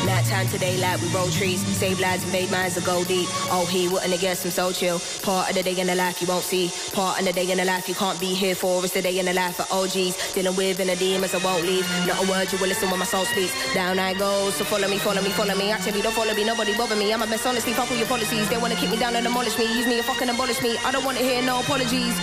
[0.05, 3.27] Night time today, like we roll trees, save lives, invade minds, and go deep.
[3.51, 4.99] Oh, he wouldn't have guessed I'm so chill.
[5.21, 6.71] Part of the day in the life you won't see.
[6.93, 8.83] Part of the day in the life you can't be here for.
[8.83, 10.33] It's the day in the life of OGs.
[10.33, 11.87] Dealing with inner demons, I won't leave.
[12.07, 13.53] Not a word you will listen when my soul speaks.
[13.75, 15.71] Down I go, so follow me, follow me, follow me.
[15.71, 17.13] Actually, don't follow me, nobody bother me.
[17.13, 18.49] I'm a best honestly, fuck all your policies.
[18.49, 19.65] They wanna kick me down and demolish me.
[19.77, 20.75] Use me and fucking abolish me.
[20.83, 22.17] I don't wanna hear no apologies.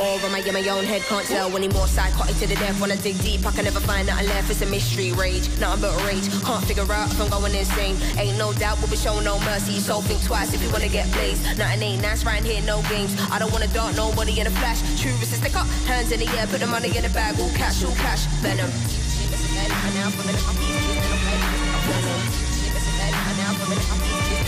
[0.00, 1.02] Or am I in my own head?
[1.02, 1.86] Can't tell anymore.
[1.86, 2.80] Psychotic to the death.
[2.80, 4.50] Wanna dig deep, I can never find nothing left.
[4.50, 6.28] It's a mystery rage, nothing but rage.
[6.42, 7.96] Can't figure out if I'm going insane.
[8.18, 9.78] Ain't no doubt, we'll be shown no mercy.
[9.80, 11.42] So think twice if you wanna get blazed.
[11.58, 13.14] Nothing ain't nice right here, no games.
[13.30, 14.80] I don't wanna dart nobody in a flash.
[15.00, 17.38] True resist, stick up, hands in the air, put the money in the bag.
[17.38, 18.70] All cash, all cash, venom.
[23.54, 24.43] Right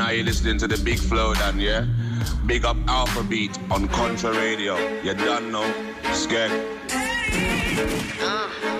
[0.00, 1.84] now you're listening to the Big Flow Dan, yeah?
[2.46, 4.78] Big up Alpha Beat on Contra Radio.
[5.02, 5.70] You done know.
[6.04, 6.50] Skeng.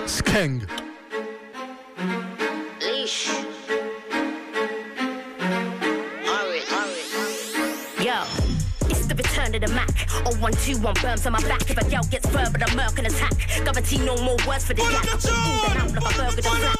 [0.07, 0.67] Skeng.
[2.81, 3.27] Leash.
[8.01, 8.23] Yo,
[8.89, 9.89] it's the return of the Mac.
[10.25, 11.69] Oh, one, two, one burns on my back.
[11.69, 13.37] If a gal gets verbal, the murk and attack.
[13.63, 15.05] Guarantee no more words for the yak.
[15.05, 15.29] I go
[15.69, 16.77] in and out like a burger to flat.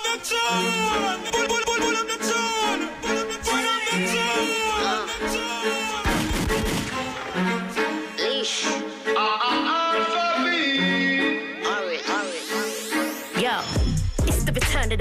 [3.05, 3.20] Leash.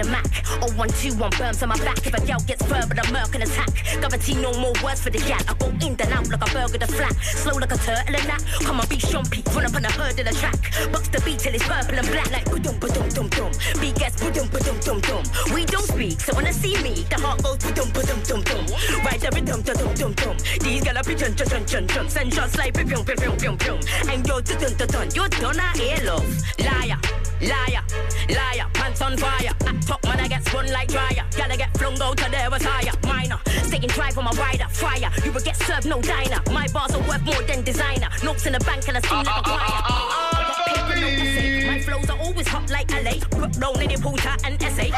[0.02, 0.62] The of the Mac.
[0.62, 2.06] Oh, one, two, one burns on my back.
[2.06, 3.70] If a gal gets verbal, the murk and attack.
[4.00, 5.44] Guarantee no more words for the yak.
[5.48, 7.14] I go in and out like a burger to flat.
[7.22, 8.42] Slow like a turtle and that.
[8.62, 9.44] Come on, be shumpy.
[9.54, 10.60] Run up on the herd of the track.
[10.92, 12.30] Box the beat till it's purple and black.
[12.30, 13.52] Like boom, boom, boom, boom.
[13.80, 15.22] Big ass boom, boom, boom, boom.
[15.54, 18.64] We don't speak, so when I see me, the heart goes boom, boom, boom, boom.
[19.04, 20.36] Right there, dum, dum, dum, dum, dum.
[20.60, 22.08] These gala be dun, dun, dun, dun, dun.
[22.08, 23.78] Send shots like pum, pum, pum, pum, pum.
[24.08, 25.06] And yo, dun, dun, dun, dun.
[25.14, 26.26] You done a hear love.
[26.58, 26.98] Liar,
[27.40, 27.84] liar,
[28.28, 28.66] liar.
[28.74, 29.54] Pants on fire.
[29.90, 31.24] Top, man, I get spun like dryer.
[31.36, 32.92] Gotta get flung out to their retire.
[33.06, 34.68] Minor, staying dry for my rider.
[34.70, 36.40] Fire, you will get served no diner.
[36.52, 38.08] My bars are worth more than designer.
[38.22, 39.82] Notes in the bank and I seem like a ah, ah, choir.
[39.90, 41.66] Ah, paper, no essay.
[41.66, 43.14] My flows are always hot like LA.
[43.30, 44.92] Put down in the and essay.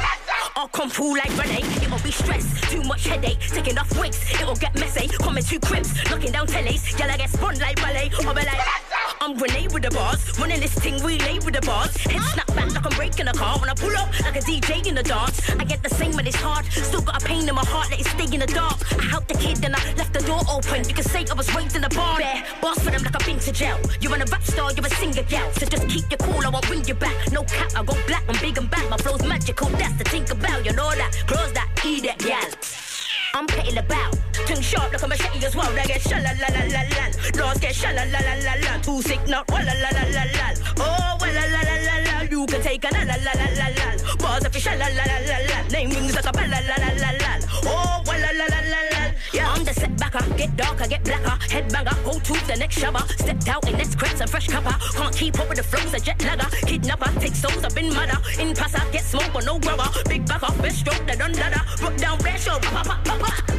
[0.57, 1.65] I'll come through like Renee.
[1.85, 3.41] It'll be stress, too much headache.
[3.41, 5.09] Taking off wigs, it'll get messy.
[5.09, 6.99] Coming two cribs, knocking down tellies.
[6.99, 8.11] Y'all I get spun like ballet.
[8.27, 10.19] I'll be like, I'm Renee with the bars.
[10.37, 11.97] Running this thing we relay with the bars.
[11.97, 13.57] Head snap back like I'm breaking a car.
[13.61, 15.49] When I pull up like a DJ in the dance.
[15.49, 16.67] I get the same when it's hard.
[16.67, 18.83] Still got a pain in my heart, let it stay in the dark.
[18.99, 20.89] I helped the kid, then I left the door open.
[20.89, 22.19] You can say I was raised in the bar.
[22.19, 23.79] There, boss for them like I've been to jail.
[24.01, 25.53] You're a rap star, you're a singer gal.
[25.53, 27.31] So just keep your cool, I won't bring you back.
[27.31, 28.91] No cap, I go black, I'm big and bad.
[28.91, 30.67] My flow's magical, that's the think about.
[30.67, 32.92] You know that, close that, eat that, gal.
[33.35, 34.15] I'm petting about.
[34.47, 35.73] Tongue sharp like a machete as well.
[35.73, 37.05] They get shala la la la la.
[37.41, 38.83] Laws get shala la la la la.
[38.83, 40.47] Too sick, not walla la la la la.
[40.79, 42.23] Oh, walla la la la la.
[42.31, 44.17] You can take a la la la la la la.
[44.19, 45.69] Bars of shala la la la la.
[45.69, 47.33] Name rings like a bella la la la la.
[47.65, 48.92] Oh, walla la la la la.
[49.33, 50.37] Yeah, I'm the setbacker.
[50.37, 51.39] Get darker, get blacker.
[51.49, 53.01] Headbanger, go to the next shower.
[53.17, 54.77] Stepped out in next crepes and fresh copper.
[54.95, 56.49] Can't keep up with the flows, a jet lagger.
[56.67, 58.19] Kidnapper, take souls up in mother.
[58.39, 59.89] In passer, get smoke but no rubber.
[60.09, 61.63] Big backer, best stroke, the done ladder.
[61.83, 62.59] Rock down, best show.
[62.59, 63.51] Pop, pop, pop, pop.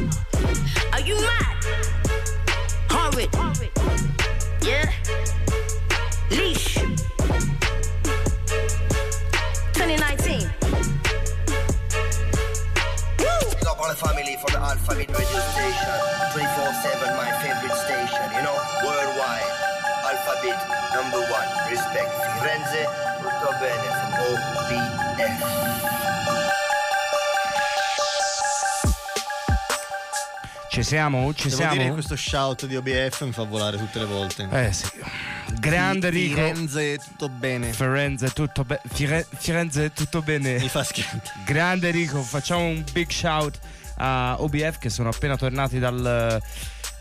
[0.92, 1.56] Are you mad?
[2.88, 3.30] Horrid.
[4.62, 4.92] Yeah.
[6.30, 6.74] Leash.
[9.74, 10.33] 2019.
[13.84, 15.92] All the family from the Alphabet Radio Station.
[16.32, 19.52] 24-7, my favorite station, you know, worldwide.
[20.08, 20.56] Alphabet,
[20.94, 21.48] number one.
[21.68, 22.08] Respect.
[22.40, 22.88] Firenze,
[23.20, 25.64] tutto bene from OBF.
[30.74, 31.32] Ci siamo?
[31.34, 31.92] Ci Devo dire siamo?
[31.92, 34.48] questo shout di OBF mi fa volare tutte le volte.
[34.50, 34.86] Eh sì.
[35.60, 36.34] Grande Fi- Rico.
[36.34, 37.72] Firenze, tutto bene.
[37.72, 38.82] Firenze, tutto bene.
[39.38, 40.58] Firenze, tutto bene.
[40.58, 41.20] Mi fa schifo.
[41.44, 43.56] Grande Rico, facciamo un big shout
[43.98, 46.42] a OBF che sono appena tornati dal,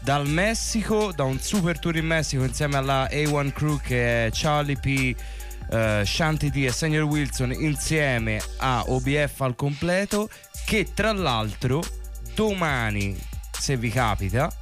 [0.02, 4.78] dal Messico, da un super tour in Messico insieme alla A1 Crew che è Charlie
[4.78, 5.16] P.
[5.72, 10.30] eh, Shanti D e Senior Wilson insieme a OBF al completo
[10.64, 11.84] che tra l'altro
[12.36, 13.32] domani
[13.64, 14.54] se vi capita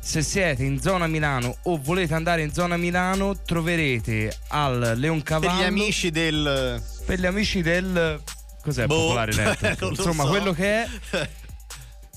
[0.00, 5.60] se siete in zona Milano o volete andare in zona Milano troverete al Per Leoncavallo
[5.60, 6.82] gli amici del.
[7.04, 8.18] per gli amici del
[8.62, 10.28] cos'è Boh, Popolare Network insomma so.
[10.30, 10.88] quello che è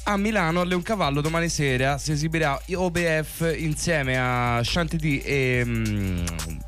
[0.04, 6.26] a Milano a Leoncavallo domani sera si esibirà OBF insieme a Shanti D e, mm,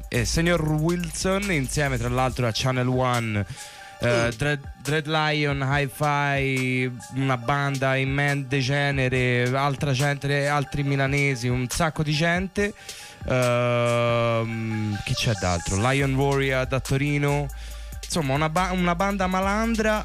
[0.09, 3.45] e Senior Wilson insieme tra l'altro a Channel One
[4.03, 11.67] eh, Dread, Dread Lion, Hi-Fi, una banda in man degenere, altra gente, altri milanesi, un
[11.69, 12.73] sacco di gente.
[13.25, 15.77] Ehm, chi c'è d'altro?
[15.77, 17.47] Lion Warrior da Torino.
[18.03, 20.03] Insomma, una, ba- una banda malandra.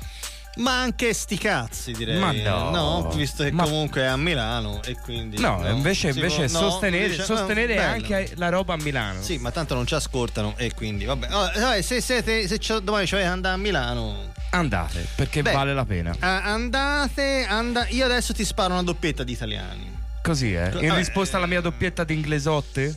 [0.58, 2.18] Ma anche sti cazzi, direi.
[2.18, 3.10] Ma no.
[3.14, 5.38] visto che Ma- comunque è a Milano e quindi.
[5.40, 9.22] No, invece, si invece può- no, sostenere, invece- sostenere no, anche la roba a Milano.
[9.22, 11.28] Sì, ma tanto non ci ascoltano e quindi vabbè.
[11.28, 15.52] Vabbè, se siete, se domani ci volete andare a Milano, Andate, perché Beh.
[15.52, 16.16] vale la pena.
[16.20, 19.96] andate, anda- Io adesso ti sparo una doppietta di italiani.
[20.22, 20.70] Così è.
[20.80, 22.94] In risposta alla mia doppietta di inglesotte?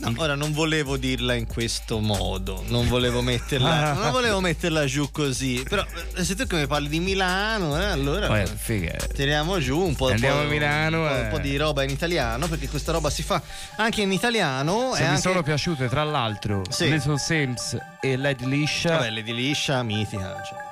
[0.00, 5.10] No, ora non volevo dirla in questo modo, non volevo metterla, non volevo metterla giù
[5.10, 5.64] così.
[5.68, 5.84] Però
[6.14, 8.92] eh, se tu che mi parli di Milano, eh, allora figa.
[9.12, 11.20] tiriamo giù un po', Andiamo po'- a Milano, un po', eh.
[11.22, 13.42] un po' di roba in italiano, perché questa roba si fa
[13.76, 14.92] anche in italiano.
[14.94, 15.20] Se vi anche...
[15.20, 16.88] sono piaciute, tra l'altro, Sì.
[16.90, 20.40] Little Sims e Lady Liscia, Vabbè, Lady Liscia, mitica.
[20.48, 20.66] cioè.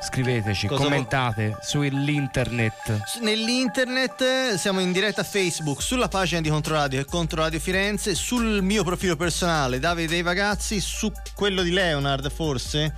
[0.00, 3.02] Scriveteci, Cosa commentate sull'internet.
[3.04, 8.62] S- Nell'internet eh, siamo in diretta Facebook, sulla pagina di Controradio e Controradio Firenze, sul
[8.62, 12.92] mio profilo personale Davide dei Ragazzi, su quello di Leonard forse.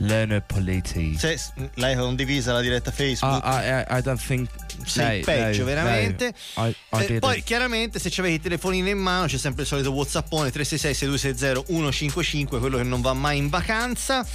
[0.00, 1.16] Lene Politi.
[1.16, 1.40] Se,
[1.74, 3.40] lei ha condivisa la diretta Facebook.
[3.42, 4.50] Ah, I, I, I don't think.
[4.84, 6.34] sei dai, peggio, dai, veramente.
[6.54, 6.68] dai.
[6.68, 9.90] I, I Eh, poi chiaramente se avete i telefonini in mano c'è sempre il solito
[9.92, 14.26] whatsappone 366-6260-155, quello che non va mai in vacanza.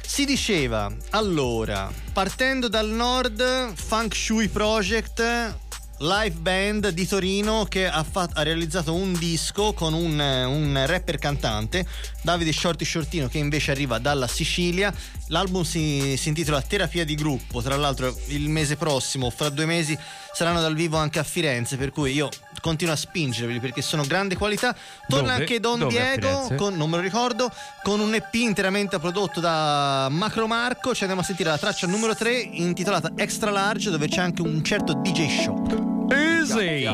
[0.00, 5.60] Si diceva, allora, partendo dal nord, Funk Shui Project,
[5.98, 11.16] live band di Torino che ha, fatto- ha realizzato un disco con un, un rapper
[11.18, 11.86] cantante,
[12.22, 14.92] Davide Shorty Shortino, che invece arriva dalla Sicilia.
[15.28, 19.96] L'album si, si intitola Terapia di gruppo, tra l'altro il mese prossimo, fra due mesi,
[20.32, 22.28] saranno dal vivo anche a Firenze, per cui io
[22.60, 24.74] continuo a spingervi perché sono grande qualità.
[25.08, 25.40] Torna Dove?
[25.42, 27.50] anche Don Dove Diego, con, non me lo ricordo,
[27.82, 30.94] con un EP interamente prodotto da Macro Marco.
[30.94, 34.62] Ci andiamo a sentire la traccia numero 3 intitolata Extra Large, dove c'è anche un
[34.64, 36.12] certo DJ Shock.
[36.12, 36.86] Easy!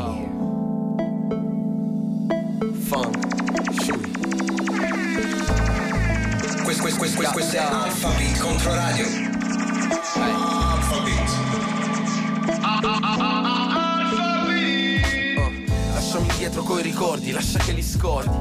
[3.81, 4.17] Shui.
[6.65, 9.07] Questo, questo, questo, questo è Alphabet contro radio.
[16.49, 18.35] Indietro coi ricordi, lascia che li scordi.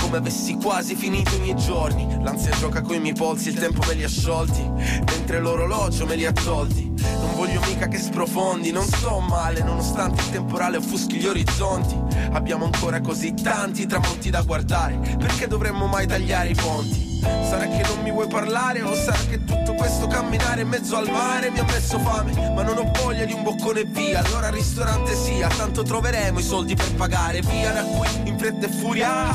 [0.00, 2.06] Come avessi quasi finito i miei giorni.
[2.22, 4.62] L'ansia gioca coi miei polsi, il tempo me li ha sciolti.
[4.62, 6.90] Mentre l'orologio me li ha tolti.
[7.20, 11.98] Non voglio mica che sprofondi, non sto male Nonostante il temporale offuschi gli orizzonti.
[12.32, 14.98] Abbiamo ancora così tanti tramonti da guardare.
[15.18, 17.20] Perché dovremmo mai tagliare i ponti?
[17.20, 19.59] Sarà che non mi vuoi parlare o sarà che tutto
[20.00, 23.34] questo camminare in mezzo al mare mi ha messo fame Ma non ho voglia di
[23.34, 24.22] un boccone via.
[24.24, 27.40] Allora al ristorante sia Tanto troveremo i soldi per pagare.
[27.42, 29.32] Via da qui in fretta e furia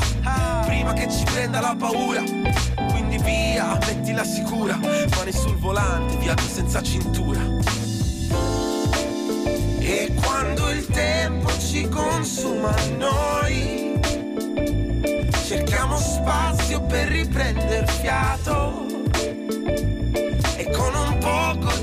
[0.66, 2.22] Prima che ci prenda la paura.
[2.90, 7.40] Quindi via, mettila sicura Mani sul volante, viaggio senza cintura.
[9.78, 14.00] E quando il tempo ci consuma noi
[15.46, 18.95] Cerchiamo spazio per riprendere fiato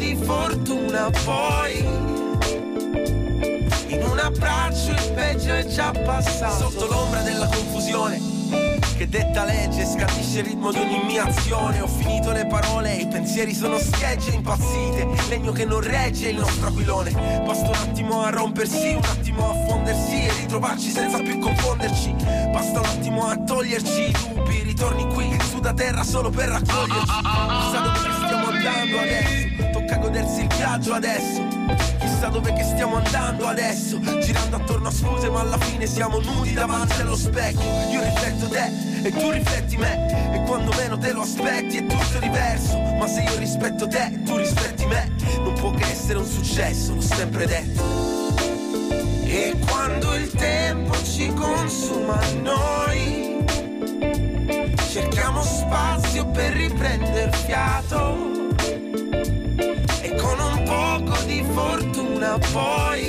[0.03, 1.79] di fortuna poi
[3.87, 6.69] In un abbraccio il peggio è già passato.
[6.69, 8.31] Sotto l'ombra della confusione
[8.97, 11.81] che detta legge scandisce il ritmo di ogni mia azione.
[11.81, 15.07] Ho finito le parole, i pensieri sono schegge impazzite.
[15.29, 17.11] Legno che non regge il nostro aquilone.
[17.45, 22.13] Basta un attimo a rompersi, un attimo a fondersi E ritrovarci senza più confonderci.
[22.51, 28.12] Basta un attimo a toglierci i dubbi Ritorni qui su da terra solo per raccoglierci
[28.65, 29.69] andando adesso.
[29.71, 31.47] Tocca godersi il viaggio adesso.
[31.99, 33.99] Chissà dove che stiamo andando adesso.
[33.99, 37.69] Girando attorno a scuse ma alla fine siamo nudi davanti allo specchio.
[37.91, 38.71] Io rifletto te
[39.03, 40.33] e tu rifletti me.
[40.33, 42.79] E quando meno te lo aspetti è tutto diverso.
[42.79, 45.11] Ma se io rispetto te e tu rispetti me.
[45.37, 47.81] Non può che essere un successo, l'ho sempre detto.
[49.25, 53.33] E quando il tempo ci consuma noi
[54.91, 58.42] Cerchiamo spazio per riprendere fiato
[61.53, 63.05] fortuna poi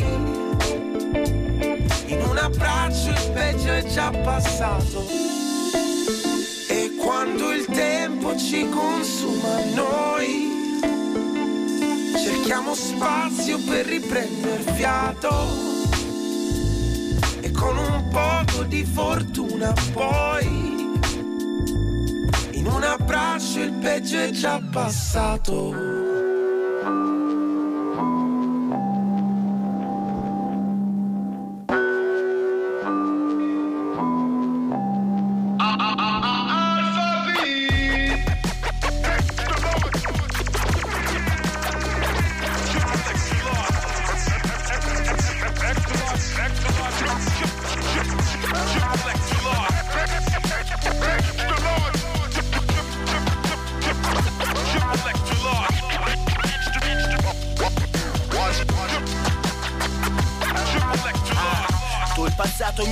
[2.07, 5.07] in un abbraccio il peggio è già passato.
[6.69, 10.53] E quando il tempo ci consuma noi
[12.23, 15.73] cerchiamo spazio per riprendere fiato.
[17.41, 20.93] E con un poco di fortuna poi
[22.51, 26.04] in un abbraccio il peggio è già passato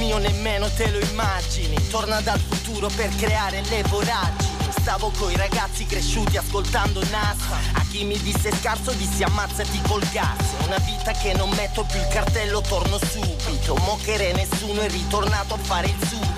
[0.03, 1.77] mio nemmeno te lo immagini.
[1.89, 4.51] Torna dal futuro per creare le voragini.
[4.81, 7.39] Stavo coi ragazzi cresciuti ascoltando Nas
[7.75, 10.55] A chi mi disse scarso dissi ammazzati col gas.
[10.67, 13.77] Una vita che non metto più il cartello torno subito.
[13.77, 16.32] Mocchere nessuno è ritornato a fare il suddito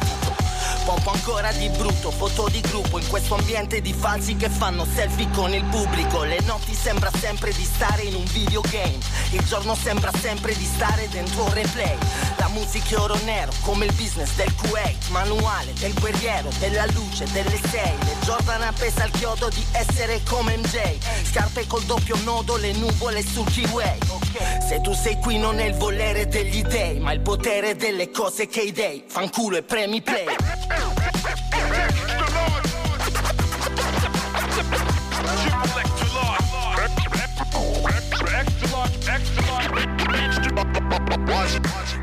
[0.85, 5.30] Poco ancora di brutto, foto di gruppo in questo ambiente di falsi che fanno selfie
[5.30, 6.24] con il pubblico.
[6.24, 8.99] Le notti sembra sempre di stare in un videogame,
[9.30, 11.97] il giorno sembra sempre di stare dentro un replay.
[12.37, 17.24] La musica è oro nero come il business del Kuwait, manuale del guerriero, della luce,
[17.32, 17.97] delle sei.
[18.05, 20.99] Le Jordan appesa al chiodo di essere come MJ,
[21.30, 23.99] scarpe col doppio nodo, le nuvole sul keyway.
[24.68, 28.49] Se tu sei qui non è il volere degli dei, ma il potere delle cose
[28.49, 29.05] che i dei.
[29.07, 30.26] Fanculo e premi play.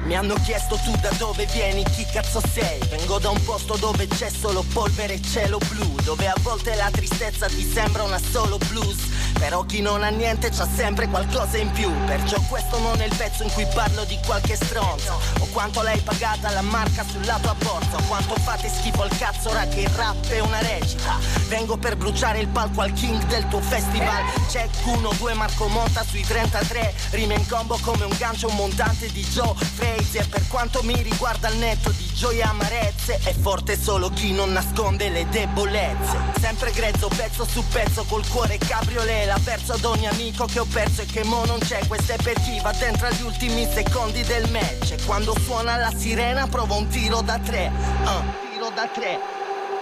[0.05, 2.79] Mi hanno chiesto tu da dove vieni, chi cazzo sei?
[2.89, 6.89] Vengo da un posto dove c'è solo polvere e cielo blu, dove a volte la
[6.91, 8.97] tristezza ti sembra una solo blues.
[9.41, 11.91] Però chi non ha niente c'ha sempre qualcosa in più.
[12.05, 15.19] Perciò questo non è il pezzo in cui parlo di qualche stronzo.
[15.39, 17.97] O quanto l'hai pagata la marca sul lato a borsa.
[17.97, 21.17] O quanto fate schifo al cazzo ora che il rap è una recita.
[21.47, 24.23] Vengo per bruciare il palco al king del tuo festival.
[24.47, 26.93] Check 1, 2, Marco Monta sui 33.
[27.09, 30.29] Rime in combo come un gancio montante di Joe Frazier.
[30.29, 33.19] Per quanto mi riguarda il netto di gioia e amarezze.
[33.23, 36.15] È forte solo chi non nasconde le debolezze.
[36.39, 39.29] Sempre grezzo, pezzo su pezzo, col cuore cabriolet.
[39.31, 41.87] L'ha perso ad ogni amico che ho perso e che mo non c'è.
[41.87, 44.91] Questo è per chi va dentro agli ultimi secondi del match.
[44.91, 47.71] E quando suona la sirena provo un tiro da tre.
[48.03, 48.21] Ah,
[48.51, 49.19] tiro da tre,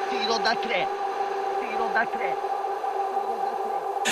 [0.10, 0.88] tiro da tre,
[1.62, 2.59] tiro da tre.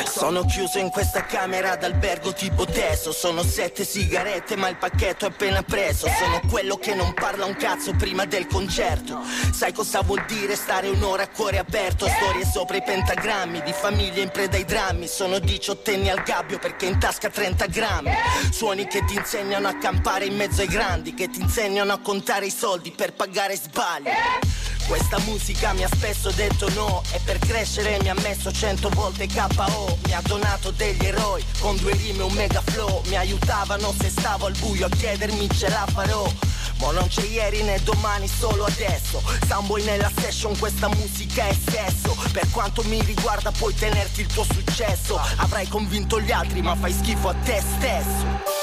[0.06, 3.12] Sono chiuso in questa camera d'albergo tipo teso.
[3.12, 6.08] Sono sette sigarette ma il pacchetto è appena preso.
[6.08, 9.20] Sono quello che non parla un cazzo prima del concerto.
[9.52, 12.08] Sai cosa vuol dire stare un'ora a cuore aperto?
[12.08, 15.08] Storie sopra i pentagrammi Di famiglie in preda ai drammi.
[15.08, 18.12] Sono diciottenni al gabbio perché in tasca 30 grammi.
[18.52, 22.45] Suoni che ti insegnano a campare in mezzo ai grandi Che ti insegnano a contare
[22.45, 24.10] i soldi per pagare sbagli
[24.88, 29.27] questa musica mi ha spesso detto no E per crescere mi ha messo cento volte
[29.27, 33.01] KO Mi ha donato degli eroi Con due rime e un mega flow.
[33.07, 36.31] Mi aiutavano se stavo al buio a chiedermi ce la farò.
[36.79, 39.21] Ma non c'è ieri né domani, solo adesso.
[39.47, 42.15] Soundboy nella session, questa musica è sesso.
[42.31, 45.19] Per quanto mi riguarda puoi tenerti il tuo successo.
[45.38, 48.57] Avrai convinto gli altri ma fai schifo a te stesso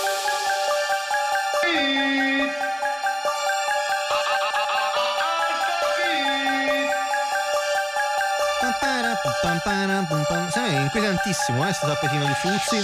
[10.52, 12.78] È inquietantissimo, eh, sto tappetino di Fuzzi.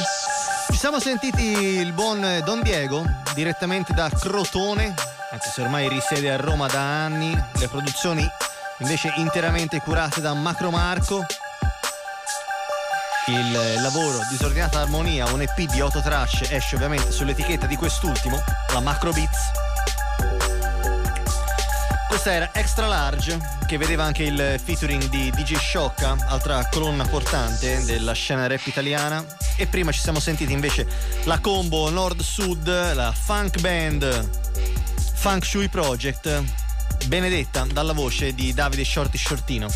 [0.70, 4.94] Ci siamo sentiti il buon Don Diego, direttamente da Crotone,
[5.30, 8.28] anzi se ormai risiede a Roma da anni, le produzioni
[8.78, 11.26] invece interamente curate da Macro Marco.
[13.26, 18.42] Il lavoro Disordinata Armonia, un EP di autotrash, esce ovviamente sull'etichetta di quest'ultimo,
[18.72, 19.59] la Macro Beats.
[22.10, 23.38] Questa era Extra Large,
[23.68, 29.24] che vedeva anche il featuring di DJ Sciocca, altra colonna portante della scena rap italiana.
[29.56, 30.88] E prima ci siamo sentiti invece
[31.24, 34.28] la combo nord-sud, la funk band
[35.14, 36.42] Funk Shui Project,
[37.06, 39.70] benedetta dalla voce di Davide Shorty Shortino.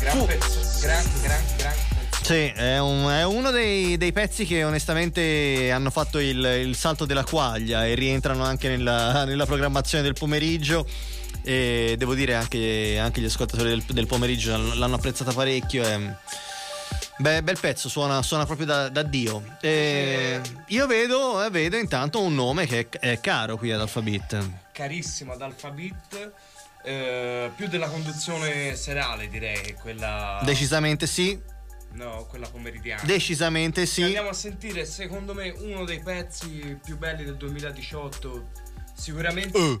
[0.00, 1.72] Gran Fu- pezzo, gran, gran, gran
[2.10, 2.24] pezzo.
[2.24, 7.04] Sì, è, un- è uno dei, dei pezzi che onestamente hanno fatto il, il salto
[7.06, 10.84] della quaglia e rientrano anche nella, nella programmazione del pomeriggio.
[11.44, 15.84] E devo dire anche, anche gli ascoltatori del, del pomeriggio l'hanno apprezzata parecchio.
[15.84, 16.14] E,
[17.18, 19.56] beh, bel pezzo, suona, suona proprio da, da Dio.
[19.60, 24.48] E io vedo, eh, vedo intanto un nome che è, è caro qui ad Alphabet.
[24.72, 26.32] Carissimo ad Alphabet.
[26.82, 30.40] eh, più della conduzione serale, direi, che quella.
[30.44, 31.38] Decisamente sì,
[31.92, 33.02] No, quella pomeridiana.
[33.04, 34.02] decisamente Ci sì.
[34.02, 38.50] Andiamo a sentire, secondo me, uno dei pezzi più belli del 2018.
[38.96, 39.56] Sicuramente.
[39.58, 39.80] Uh.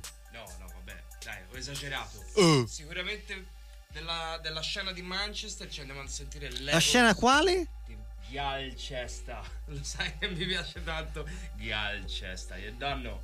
[1.58, 2.22] Esagerato.
[2.34, 2.66] Uh.
[2.66, 3.46] Sicuramente
[3.92, 7.68] della, della scena di Manchester ci andiamo a sentire La scena quale?
[7.86, 7.96] di
[8.28, 9.42] Ghialcesta.
[9.66, 11.26] Lo sai che mi piace tanto?
[11.56, 13.20] Ghialcesta, you don't know.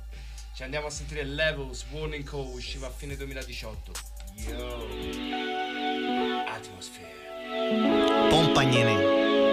[0.55, 3.91] Ci andiamo a sentire Levels Warning Call usciva a fine 2018.
[4.35, 4.87] Yo.
[6.47, 8.29] Atmosphere.
[8.29, 9.50] Pompagnene.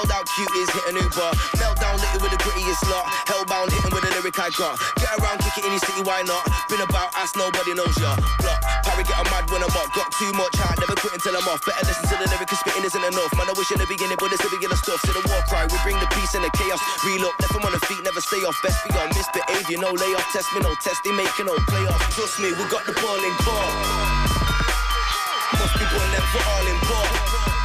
[0.00, 1.30] Belled out cuties, hit an Uber.
[1.60, 4.80] Meltdown little with the grittiest lot, hellbound hitting with the lyric I got.
[4.96, 6.40] Get around, kick it in your city, why not?
[6.72, 8.16] Been about ass, nobody knows ya.
[8.40, 11.36] Block, Harry get a mad when I'm up, got too much heart, never quit until
[11.36, 11.60] I'm off.
[11.68, 13.28] Better listen to the lyric, 'cause spitting isn't enough.
[13.36, 15.04] Man, I wish in the beginning, but it's the beginning of stuff.
[15.04, 16.80] To the war cry, we bring the peace and the chaos.
[16.80, 18.56] Up, left 'em on the feet, never stay off.
[18.64, 20.24] Best for your misbehavior, no layoff.
[20.32, 22.00] Test me, no test, they making no playoff.
[22.16, 23.68] Trust me, we got the ball in court.
[25.60, 27.59] Must be born them for all in ball.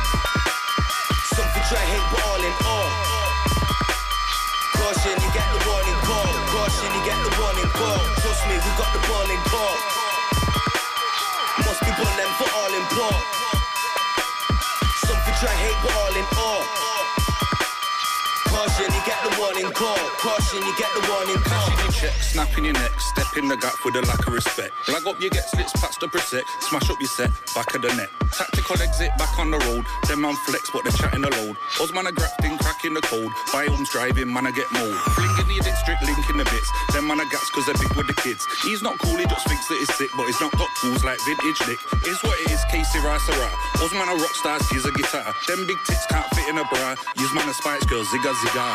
[1.79, 2.89] Hate, but all all.
[4.79, 6.31] Caution, you get the warning call.
[6.53, 7.99] Caution, you get the warning call.
[8.21, 9.79] Trust me, we got the ball in court.
[11.65, 13.19] Must be born them for all in ball.
[15.03, 16.63] Some for try hate, but all in all.
[18.51, 19.99] Caution, you get the warning call.
[20.21, 21.64] Caution, you get the warning call.
[21.95, 24.73] Check, snapping your neck, step in the gap with a lack of respect.
[24.85, 27.91] Flag up your get slits, patch the preset, smash up your set, back of the
[27.95, 28.09] net.
[28.31, 29.85] Tactical exit, back on the road.
[30.07, 31.55] Them man flex, but they're chatting the load.
[31.79, 33.31] Us man a grafting, cracking the code.
[33.53, 34.95] By homes driving, man I get mold.
[35.15, 36.69] Flinging the district, linking the bits.
[36.93, 38.43] Them man a gats cause they're big with the kids.
[38.63, 41.19] He's not cool, he just thinks that he's sick, but he's not got tools like
[41.23, 41.79] vintage Nick.
[42.03, 43.55] It's what it is, Casey Rice rap.
[43.79, 45.31] Us man a rock stars, he's a guitar.
[45.47, 46.95] Them big tits can't fit in a bra.
[47.17, 48.67] Use man a Spice Girls, zigga zigga.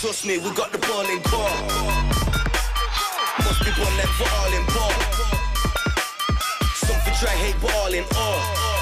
[0.00, 2.59] Trust me, we got the ball in court.
[3.50, 4.94] Must be one left for all in ball.
[6.86, 8.38] Some for try hate, but all in all.
[8.38, 8.78] Oh.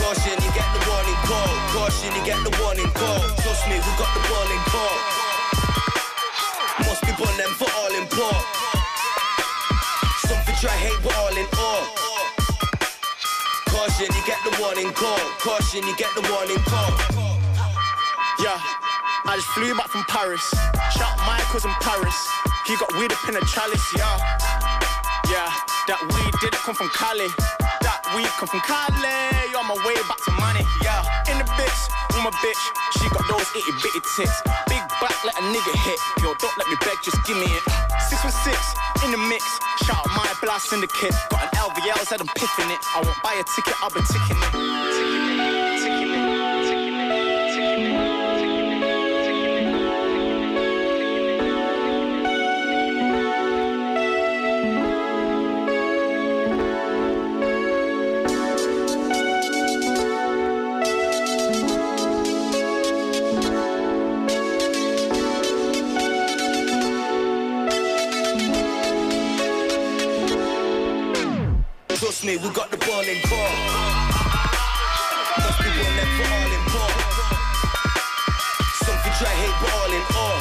[0.00, 1.52] Caution, you get the warning call.
[1.68, 3.20] Caution, you get the warning call.
[3.44, 5.00] Trust me, we got the ball in court.
[6.88, 8.40] Must be one them for all in ball.
[10.24, 11.84] Some for try hate, but all in all.
[12.00, 12.24] Oh.
[13.68, 15.20] Caution, you get the warning call.
[15.44, 17.29] Caution, you get the warning call.
[18.40, 18.56] Yeah,
[19.28, 20.40] I just flew back from Paris.
[20.96, 22.16] Shout Michael's in Paris.
[22.64, 24.16] He got weed up in a chalice, yeah.
[25.28, 25.52] Yeah,
[25.92, 27.28] that weed didn't come from Cali.
[27.84, 29.52] That weed come from Cali.
[29.52, 31.04] On my way back to money, yeah.
[31.28, 31.80] In the bitch,
[32.16, 32.62] with my bitch.
[32.96, 34.32] She got those itty bitty tits.
[34.72, 36.00] Big back, let a nigga hit.
[36.24, 37.64] Yo, don't let me beg, just give me it.
[38.08, 38.56] Six with six,
[39.04, 39.44] in the mix.
[39.84, 41.12] Shout out my blast syndicate.
[41.28, 42.80] Got an LVL, said I'm piffing it.
[42.96, 44.52] I won't buy a ticket, I'll be ticking it.
[44.96, 45.39] Ticking it,
[72.00, 73.56] Trust me, we got the ball in court.
[75.36, 76.96] Must be one left for all in ball.
[78.80, 80.40] Some for try hate, but all in all.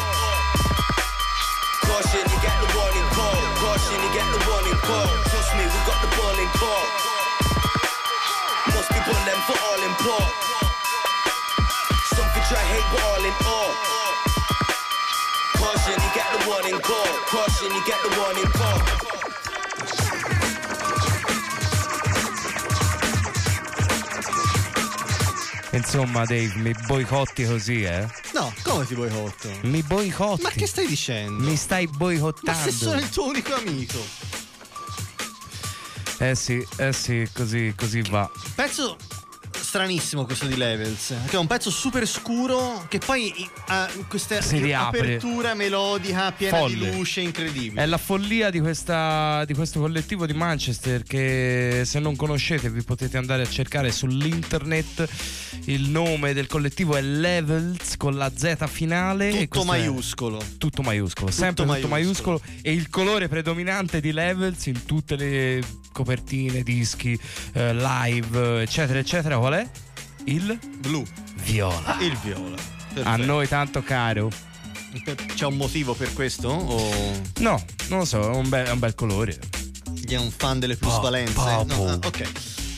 [1.83, 3.43] Caution, you get the warning call.
[3.59, 5.11] Caution, you get the warning call.
[5.27, 6.89] Trust me, we got the ball in court.
[8.71, 10.27] Must be one them for all in ball.
[12.15, 13.71] Some for try hate, but all in all.
[15.59, 17.11] Caution, you get the warning call.
[17.27, 19.08] Caution, you get the warning call.
[25.79, 28.05] Insomma, Dave, mi boicotti così, eh?
[28.33, 29.49] No, come ti boicotto?
[29.61, 30.41] Mi boicotti.
[30.41, 31.41] Ma che stai dicendo?
[31.41, 32.59] Mi stai Ma boicottando.
[32.61, 33.97] se sono il tuo unico amico.
[36.17, 38.29] Eh sì, eh sì, così, così va.
[38.55, 38.97] Pezzo
[39.69, 43.31] stranissimo questo di Levels, che è un pezzo super scuro che poi
[43.67, 46.89] ha questa Si apertura melodica piena Folle.
[46.89, 47.83] di luce incredibile.
[47.83, 52.81] È la follia di, questa, di questo collettivo di Manchester che se non conoscete vi
[52.81, 55.07] potete andare a cercare sull'internet.
[55.65, 59.27] Il nome del collettivo è Levels con la Z finale.
[59.27, 60.43] e Tutto questo è- maiuscolo.
[60.57, 62.41] tutto maiuscolo, sempre tutto maiuscolo.
[62.63, 65.61] E il colore predominante di Levels in tutte le
[65.91, 67.19] copertine, dischi,
[67.53, 69.37] eh, live, eccetera, eccetera.
[69.37, 69.67] Qual è?
[70.25, 71.03] Il blu.
[71.43, 71.97] Viola.
[72.01, 72.55] Il viola.
[72.55, 73.25] A Perfetto.
[73.25, 74.29] noi tanto caro.
[75.35, 76.49] C'è un motivo per questo?
[76.49, 76.91] O
[77.39, 79.37] No, non lo so, è un bel, è un bel colore.
[80.07, 81.33] è un fan delle plusvalenze?
[81.33, 81.73] Papo.
[81.75, 82.31] No, ah, ok.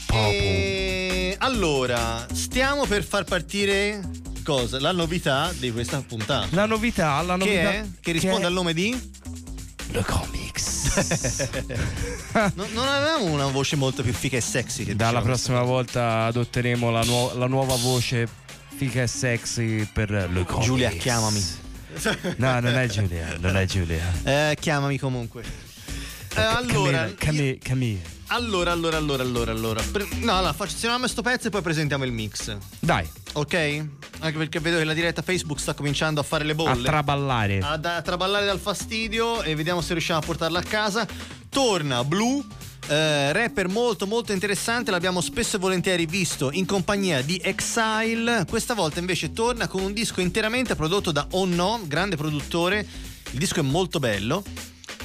[0.09, 4.01] E allora, stiamo per far partire
[4.43, 4.79] cosa?
[4.79, 6.47] La novità di questa puntata.
[6.51, 7.85] La novità, la novità Che è?
[8.01, 9.11] Che risponde al nome di?
[9.91, 11.49] The Comics.
[12.55, 16.89] No- non avevamo una voce molto più figa e sexy che Dalla prossima volta adotteremo
[16.89, 18.27] la, nuo- la nuova voce
[18.75, 20.65] figa e sexy per Le Comics.
[20.65, 21.43] Giulia, chiamami.
[22.37, 24.03] No, non è Giulia, non è Giulia.
[24.23, 25.43] Eh, chiamami comunque.
[26.35, 28.01] Eh, allora, Camille, Camille.
[28.27, 29.81] allora, allora, allora, allora, allora.
[30.21, 32.55] No, allora, facciamo questo pezzo e poi presentiamo il mix.
[32.79, 33.53] Dai, Ok?
[34.19, 36.83] Anche perché vedo che la diretta Facebook sta cominciando a fare le a bolle.
[36.83, 37.59] traballare.
[37.59, 41.07] a, a traballare dal fastidio e vediamo se riusciamo a portarla a casa.
[41.49, 42.43] Torna Blue.
[42.87, 48.45] eh, rapper molto molto interessante, l'abbiamo spesso e volentieri visto in compagnia di Exile.
[48.49, 52.85] Questa volta invece torna con un disco interamente prodotto da Oh No, grande produttore.
[53.31, 54.43] Il disco è molto bello.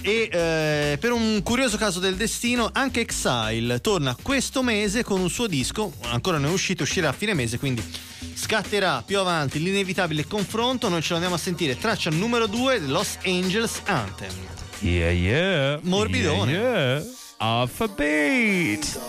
[0.07, 5.29] E eh, per un curioso caso del destino, anche Exile torna questo mese con un
[5.29, 5.93] suo disco.
[6.03, 7.83] Ancora non è uscito, uscirà a fine mese, quindi
[8.33, 10.89] scatterà più avanti l'inevitabile confronto.
[10.89, 11.77] Noi ce l'andiamo a sentire.
[11.77, 14.31] Traccia numero 2 Los Angeles Anthem.
[14.79, 15.81] Yeah, yeah.
[15.83, 16.53] Morbidone.
[16.53, 17.05] Yeah, yeah.
[17.39, 19.01] Alpha Beat.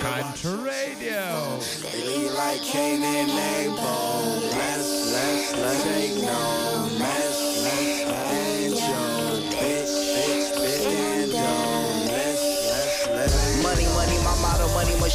[0.00, 1.58] Country Radio.
[1.92, 4.48] They like Cain and Abel.
[4.48, 6.59] Let's, let's, let's take no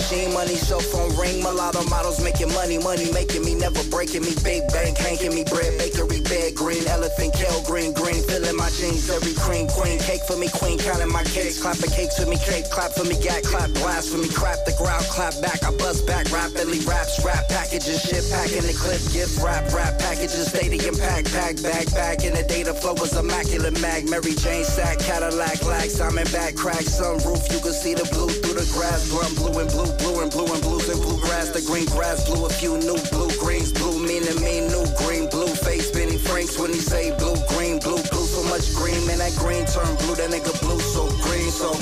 [0.06, 0.34] machine.
[0.34, 1.42] money, cell phone ring.
[1.42, 4.34] Mulatto models making money, money making me, never breaking me.
[4.44, 8.22] Big bank, hanking me bread, bakery bed, green elephant, kale, green, green.
[8.24, 10.00] Filling my jeans, every cream, queen.
[10.00, 11.62] Cake for me, queen, counting my cakes.
[11.62, 14.30] Clapping cakes for me, cake, clap for me, gat, clap, blast for me.
[14.30, 15.64] Crap the ground, clap back.
[15.64, 20.48] I bust back rapidly, raps, rap packages, shit, packing the clip, gift, rap, rap packages,
[20.48, 22.24] stadium pack, pack, back, back.
[22.24, 24.10] In the day, the flow was immaculate mag.
[24.10, 27.52] Mary Jane sack, Cadillac, lag, Simon back, crack, sunroof.
[27.52, 29.10] You can see the blue through the grass.
[29.10, 31.50] Blum, blue and blue, blue and blue and blues and blue grass.
[31.50, 35.54] The green grass, blue, a few new blue greens, blue meaning me, new green, blue
[35.54, 38.26] face, Benny Franks when he say blue, green, blue, blue.
[38.26, 41.74] So much green, man, that green turn blue, that nigga blue so green, so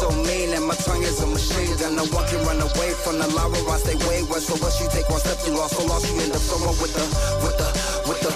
[0.00, 1.94] so mean, and my tongue is a machine gun.
[1.96, 3.58] No one can run away from the lava.
[3.68, 6.18] I stay way west, so once you take one step, you lost, so lost, you
[6.20, 7.04] end up somewhere with the,
[7.44, 7.68] with the,
[8.08, 8.32] with the.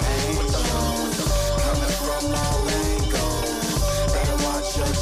[1.65, 2.65] Coming from all.
[4.13, 4.93] Better watch your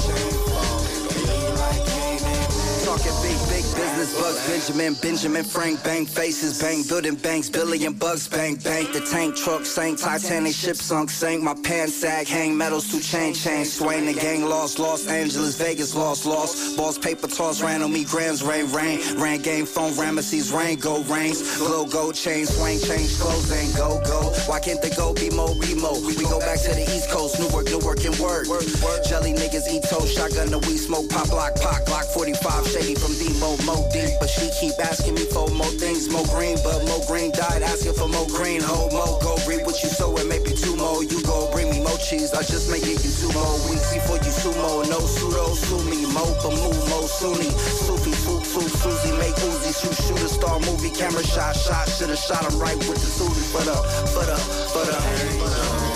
[1.90, 2.48] Canaan.
[2.84, 8.28] Talking big, big business, Bugs, Benjamin, Benjamin, Frank, bang faces, bang, building banks, billion bucks,
[8.28, 8.92] bang, bank.
[8.92, 11.42] The tank truck sank, Titanic ship sunk, sank.
[11.42, 14.06] My pants sag, hang metals to chain, chain, swing.
[14.06, 16.76] The gang lost, Los Angeles, Vegas lost, lost.
[16.76, 19.00] Balls, paper toss, ran on me, grams, rain, rain.
[19.16, 21.58] Ran game, phone, Ramesses, rain, go, rains.
[21.58, 24.32] Glow, gold chain, swing, change clothes, ain't go, go.
[24.46, 25.98] Why can't the go be more remo?
[26.06, 28.48] We go back to the East Coast, Newark, Newark, and work.
[28.48, 32.66] Word, work, jelly niggas eat toast, shotgun the weed smoke, pop, lock, pop, Glock 45,
[32.66, 34.18] shady from Demo, Mo deep.
[34.20, 36.58] But she keep asking me for more things, more green.
[36.62, 38.60] But Mo Green died asking for more green.
[38.62, 41.02] Ho, Mo, go read what you sow and maybe two more.
[41.02, 44.16] You go bring me more cheese, I just may give you two more weeks before
[44.18, 44.88] you sumo.
[44.88, 46.06] No pseudo, sue me.
[46.06, 47.50] Mo, but move, Mo, Sunni.
[47.86, 51.88] Sufi, Foop, Foop, Susie, make Uzi, shoot, shoot a star movie, camera shot, shot.
[51.88, 53.76] Should've shot him right with the Susie for the,
[54.14, 54.36] for the,
[54.72, 54.98] for the.
[55.42, 55.91] For the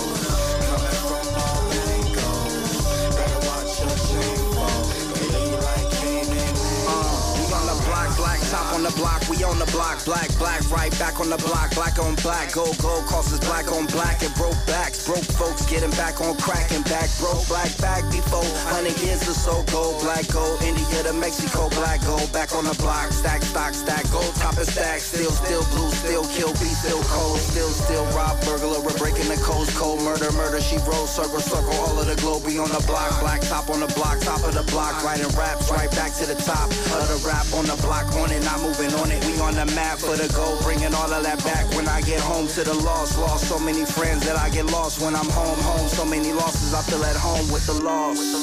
[8.77, 11.97] on the block, we on the block, black, black, right back on the block, black
[11.97, 16.21] on black, gold, gold, crosses black on black, and broke backs, broke folks getting back
[16.21, 20.61] on crack and back, broke black back before, hundred years or so, gold, black, gold,
[20.61, 24.69] India to Mexico, black, gold, back on the block, stack, stock, stack, gold, top and
[24.69, 29.25] stack, still, still blue, still kill, be still cold, still, still rob, burglar, we're breaking
[29.25, 32.69] the codes, cold, murder, murder, she rolls, circle, circle, all of the globe, we on
[32.69, 36.13] the block, black top on the block, top of the block, writing raps, right back
[36.13, 39.39] to the top of the rap on the block, on not moving on it, we
[39.39, 42.47] on the map for the gold, bringing all of that back when I get home
[42.47, 45.87] to the lost, lost so many friends that I get lost when I'm home, home,
[45.87, 48.37] so many losses, I feel at home with the loss, with the.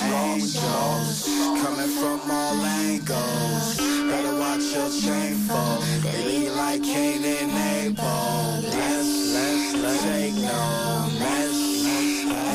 [0.00, 1.24] Angels
[1.60, 3.76] coming from all angles.
[3.76, 5.80] Better watch your chain fall.
[6.02, 8.60] They be like Cain and Abel.
[8.64, 11.58] Let's, let's, let's take no mess.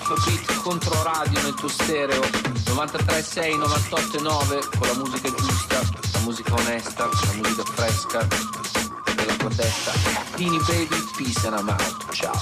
[0.00, 5.80] Alfa Beat contro radio nel tuo stereo 93.6, 98.9 Con la musica giusta,
[6.12, 8.26] la musica onesta, la musica fresca
[9.14, 9.92] Della tua testa
[10.36, 12.40] Tini baby, peace and I'm out Ciao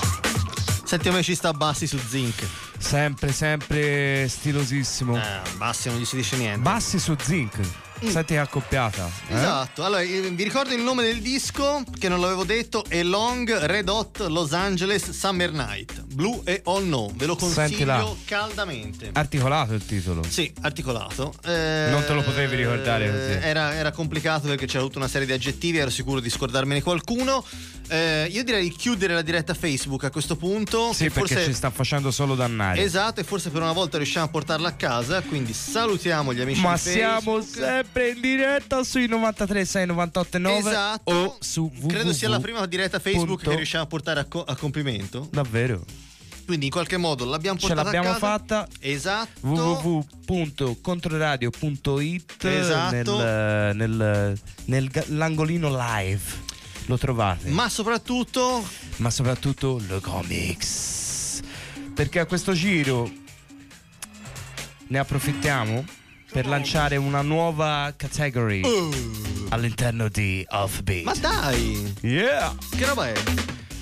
[0.84, 2.46] Senti come ci sta Bassi su Zinc.
[2.78, 5.18] Sempre, sempre stilosissimo.
[5.18, 6.61] Eh, Bassi non gli si dice niente.
[6.61, 7.61] Bassi su Zinc.
[8.07, 9.11] Senti che accoppiata.
[9.28, 9.34] eh?
[9.34, 13.51] Esatto, allora eh, vi ricordo il nome del disco che non l'avevo detto è Long
[13.64, 19.11] Red Hot Los Angeles Summer Night Blue e All No, ve lo consiglio caldamente.
[19.12, 20.22] Articolato il titolo.
[20.28, 21.34] Sì, articolato.
[21.44, 23.46] Eh, Non te lo potevi ricordare così.
[23.46, 27.44] Era, era complicato perché c'era tutta una serie di aggettivi, ero sicuro di scordarmene qualcuno.
[27.90, 30.92] Eh, io direi di chiudere la diretta Facebook a questo punto.
[30.92, 31.44] Sì, perché forse...
[31.44, 32.80] ci sta facendo solo dannare.
[32.82, 35.20] Esatto, e forse per una volta riusciamo a portarla a casa.
[35.22, 41.12] Quindi salutiamo gli amici Ma siamo sempre in diretta sui 93 6 98 9 Esatto.
[41.12, 41.86] o su www.
[41.89, 45.28] Credo sia la prima diretta Facebook punto- che riusciamo a portare a, co- a compimento.
[45.32, 45.84] Davvero?
[46.47, 48.26] Quindi in qualche modo l'abbiamo Ce portata l'abbiamo a casa.
[48.26, 48.66] fatta.
[48.80, 49.47] Esatto.
[49.47, 53.18] www.controradio.it Esatto.
[53.18, 56.22] nel, nel- nel ga- l'angolino live
[56.86, 58.64] lo trovate Ma soprattutto
[58.97, 61.41] ma soprattutto lo comics
[61.95, 63.11] perché a questo giro
[64.86, 65.84] ne approfittiamo
[66.31, 68.62] per lanciare una nuova category
[69.51, 71.95] all'interno di Offbeat Ma dai!
[72.03, 72.55] Yeah!
[72.76, 73.12] Che roba è?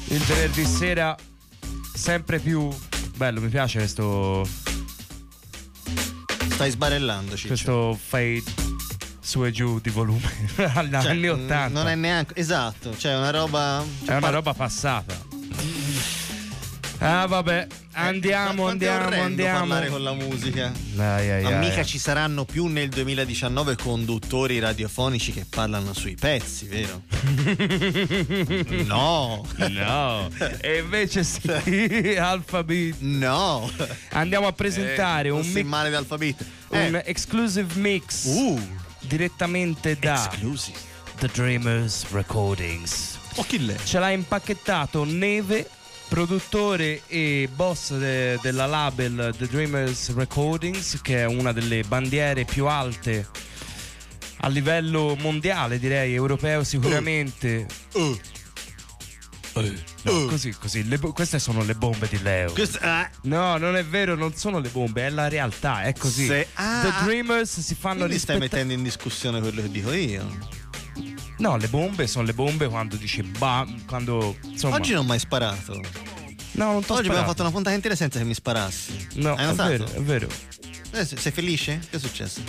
[0.08, 1.16] il venerdì sera
[1.94, 2.68] sempre più
[3.16, 4.46] bello mi piace questo
[6.50, 7.48] Stai sbarellando, Ciccio.
[7.48, 8.42] questo fade
[9.20, 10.30] su e giù di volume
[10.74, 11.68] agli Cioè, anni mm, 80.
[11.68, 12.34] Non è neanche.
[12.34, 13.84] Esatto, cioè è una roba.
[14.06, 15.14] È una roba passata.
[16.98, 17.66] Ah, vabbè,
[17.98, 19.58] andiamo, andiamo, andiamo.
[19.58, 20.72] parlare con la musica.
[20.96, 21.58] Ai, ai, Ma ai.
[21.68, 27.02] mica ci saranno più nel 2019 conduttori radiofonici che parlano sui pezzi, vero?
[28.84, 29.44] no.
[29.68, 30.30] No.
[30.60, 31.48] E invece sì,
[32.18, 32.96] Alphabet.
[33.00, 33.70] No.
[34.10, 36.44] Andiamo a presentare Eh, un, mix- male d'alfabet.
[36.68, 37.02] un Eh.
[37.06, 38.60] exclusive mix Uh.
[39.00, 40.30] direttamente da
[41.18, 43.18] The Dreamers Recordings.
[43.36, 43.76] Oh, chi l'è?
[43.84, 45.68] Ce l'ha impacchettato Neve,
[46.08, 52.66] produttore e boss de- della label The Dreamers Recordings, che è una delle bandiere più
[52.66, 53.26] alte
[54.40, 57.66] a livello mondiale, direi, europeo sicuramente.
[57.94, 58.18] Uh.
[60.02, 60.82] No, così, così.
[60.82, 62.52] Bo- queste sono le bombe di Leo.
[62.52, 63.08] Questo- ah.
[63.22, 66.26] No, non è vero, non sono le bombe, è la realtà, è così.
[66.26, 66.82] Se- ah.
[66.82, 68.64] The Dreamers si fanno Quindi stai rispettare.
[68.64, 70.28] mettendo in discussione quello che dico io.
[71.38, 74.76] No, le bombe sono le bombe quando dici bam, quando insomma.
[74.76, 75.80] Oggi non ho mai sparato.
[76.52, 79.08] No, non t'ho Oggi abbiamo fatto una puntata intera senza che mi sparassi.
[79.14, 80.28] No, Hai è vero, è vero.
[80.92, 81.78] Eh, sei felice?
[81.90, 82.40] Che è successo?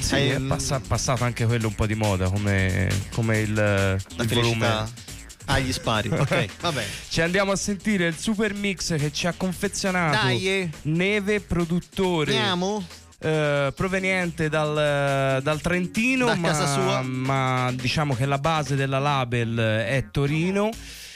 [0.00, 3.96] Sì, Hai, è passa- passato anche quello un po' di moda come, come il, La
[4.18, 5.06] il volume.
[5.46, 6.10] Ah, gli spari.
[6.10, 6.86] Ok, va bene.
[7.08, 10.70] Ci andiamo a sentire il super mix che ci ha confezionato Dai.
[10.82, 12.36] Neve, produttore.
[12.36, 12.84] Andiamo?
[13.20, 20.06] Eh, proveniente dal, dal Trentino, Da ma, ma diciamo che la base della label è
[20.10, 20.70] Torino.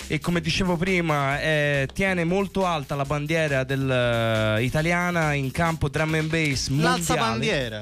[0.08, 5.88] E come dicevo prima, eh, tiene molto alta la bandiera del, eh, italiana in campo
[5.88, 6.96] drum and bass mondiale.
[6.96, 7.80] L'alza bandiera.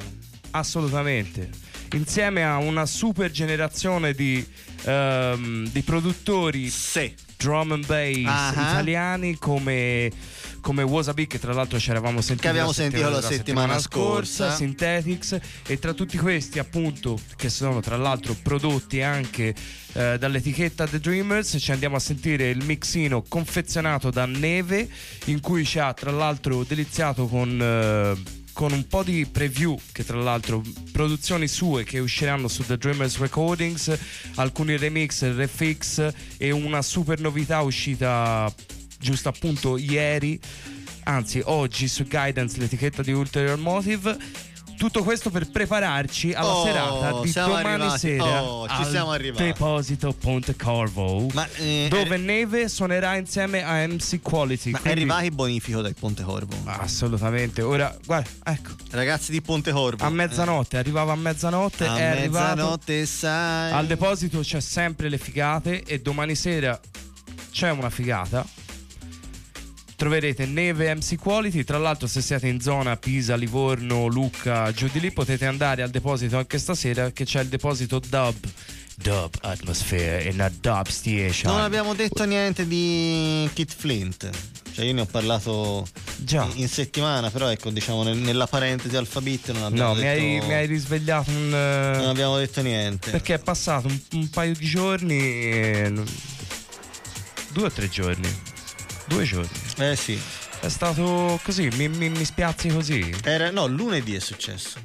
[0.51, 1.49] Assolutamente.
[1.95, 4.47] Insieme a una super generazione di,
[4.85, 6.71] ehm, di produttori
[7.37, 8.53] drum and bass Ah.
[8.53, 10.11] italiani come,
[10.61, 14.55] come Wasabi, che tra l'altro ci eravamo sentiti Che abbiamo la sentito la settimana scorsa.
[14.55, 19.55] Synthetics, e tra tutti questi, appunto, che sono tra l'altro prodotti anche
[19.93, 24.89] eh, dall'etichetta The Dreamers, ci andiamo a sentire il mixino confezionato da Neve,
[25.27, 27.61] in cui ci ha tra l'altro deliziato con.
[27.61, 32.77] eh, con un po' di preview che tra l'altro produzioni sue che usciranno su The
[32.77, 33.97] Dreamers Recordings,
[34.35, 38.53] alcuni remix, refix e una super novità uscita
[39.01, 40.39] giusto appunto ieri,
[41.05, 44.17] anzi oggi su Guidance l'etichetta di Ulterior Motive.
[44.81, 47.99] Tutto questo per prepararci alla Oh, serata di domani arrivati.
[47.99, 49.43] sera Oh, ci siamo arrivati.
[49.45, 51.27] Deposito Ponte Corvo,
[51.59, 54.71] eh, dove Neve suonerà insieme a MC Quality.
[54.71, 56.57] Ma è quindi- arrivato il bonifico dal Ponte Corvo.
[56.65, 57.61] Assolutamente.
[57.61, 58.71] Ora, guarda, ecco.
[58.91, 60.03] Ragazzi di Ponte Corvo.
[60.03, 63.73] A mezzanotte, arrivava a mezzanotte, A è mezzanotte sai.
[63.73, 66.81] Al deposito c'è sempre le figate e domani sera
[67.51, 68.47] c'è una figata.
[70.01, 71.63] Troverete Neve MC Quality.
[71.63, 75.91] Tra l'altro, se siete in zona Pisa, Livorno, Lucca, giù di lì, potete andare al
[75.91, 77.11] deposito anche stasera.
[77.11, 78.35] Che c'è il deposito Dub.
[78.95, 81.53] Dub Atmosphere in a Dub Station.
[81.53, 84.31] Non abbiamo detto niente di Kit Flint.
[84.73, 85.87] Cioè, io ne ho parlato
[86.31, 90.19] in- in settimana, però ecco, diciamo, nel- nella parentesi alfabet non abbiamo No, mi detto.
[90.19, 91.49] hai, mi hai risvegliato un.
[91.51, 93.11] Non abbiamo detto niente.
[93.11, 95.19] Perché è passato un, un paio di giorni.
[95.19, 95.93] e
[97.53, 98.29] Due o tre giorni.
[99.11, 99.51] Due giorni.
[99.79, 100.17] Eh sì.
[100.61, 103.13] È stato così, mi, mi, mi spiazzi così.
[103.25, 104.79] Era, no, lunedì è successo.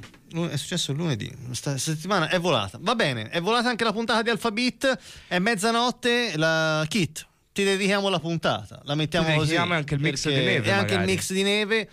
[0.50, 1.32] È successo lunedì.
[1.52, 2.76] Sta settimana è volata.
[2.80, 4.98] Va bene, è volata anche la puntata di Alphabet.
[5.28, 6.36] È mezzanotte.
[6.36, 7.24] La Kit.
[7.52, 8.80] Ti dedichiamo la puntata.
[8.84, 9.54] La mettiamo Ti così.
[9.56, 11.88] anche il mix di neve, E anche il mix di neve.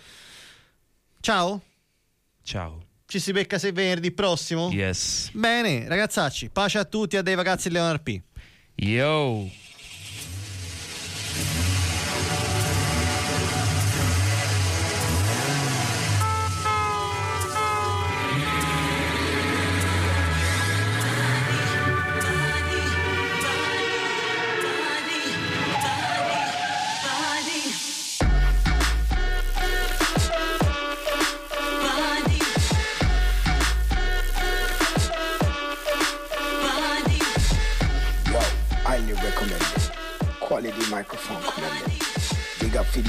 [1.20, 1.62] Ciao.
[2.42, 2.82] Ciao.
[3.06, 4.70] Ci si becca se venerdì prossimo?
[4.72, 5.30] Yes.
[5.34, 6.48] Bene, ragazzacci.
[6.50, 8.20] Pace a tutti a dei ragazzi Leonard P.
[8.74, 9.48] Yo,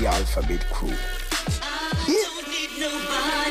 [0.06, 0.93] alphabet crew.
[2.08, 3.44] Need,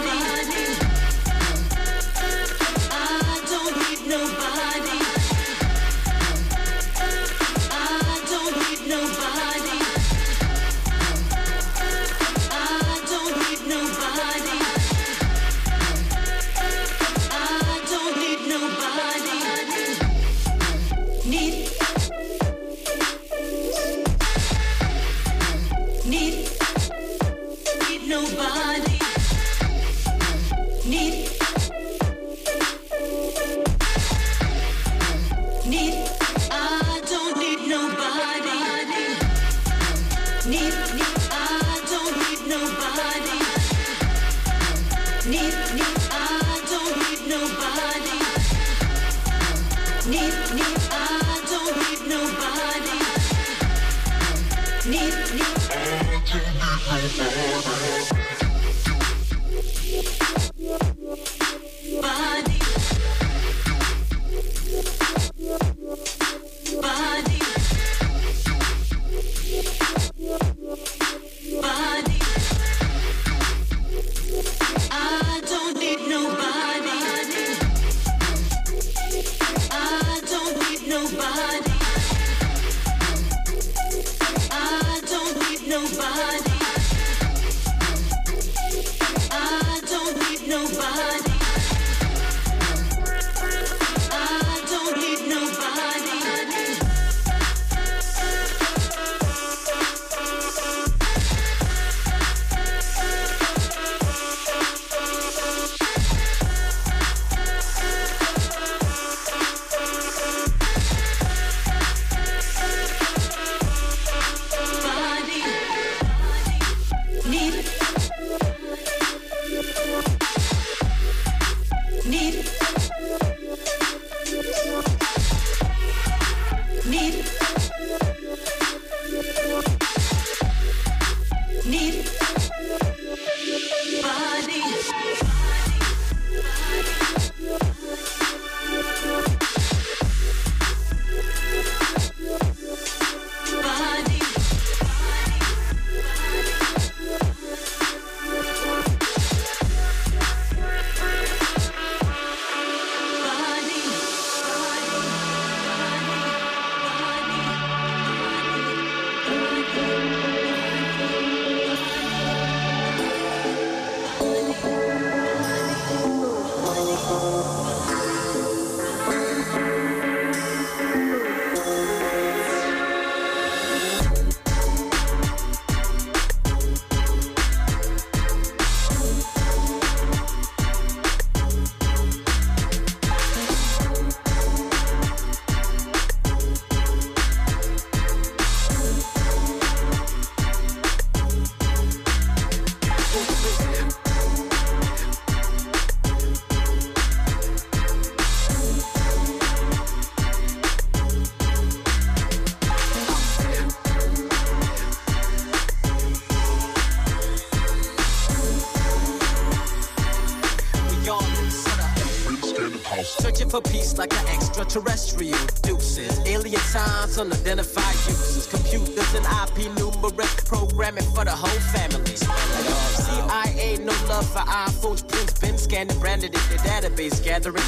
[217.19, 218.47] unidentified uses.
[218.47, 222.17] Computers and IP numerous programming for the whole family.
[222.17, 227.65] CIA, no love for iPhones, prints, been scanned branded in the database gathering.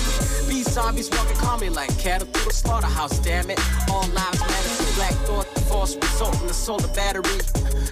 [0.49, 3.61] These zombies walking calmly like cattle through a slaughterhouse, damn it.
[3.91, 7.41] All lives matter, black thought, the force result in the solar battery.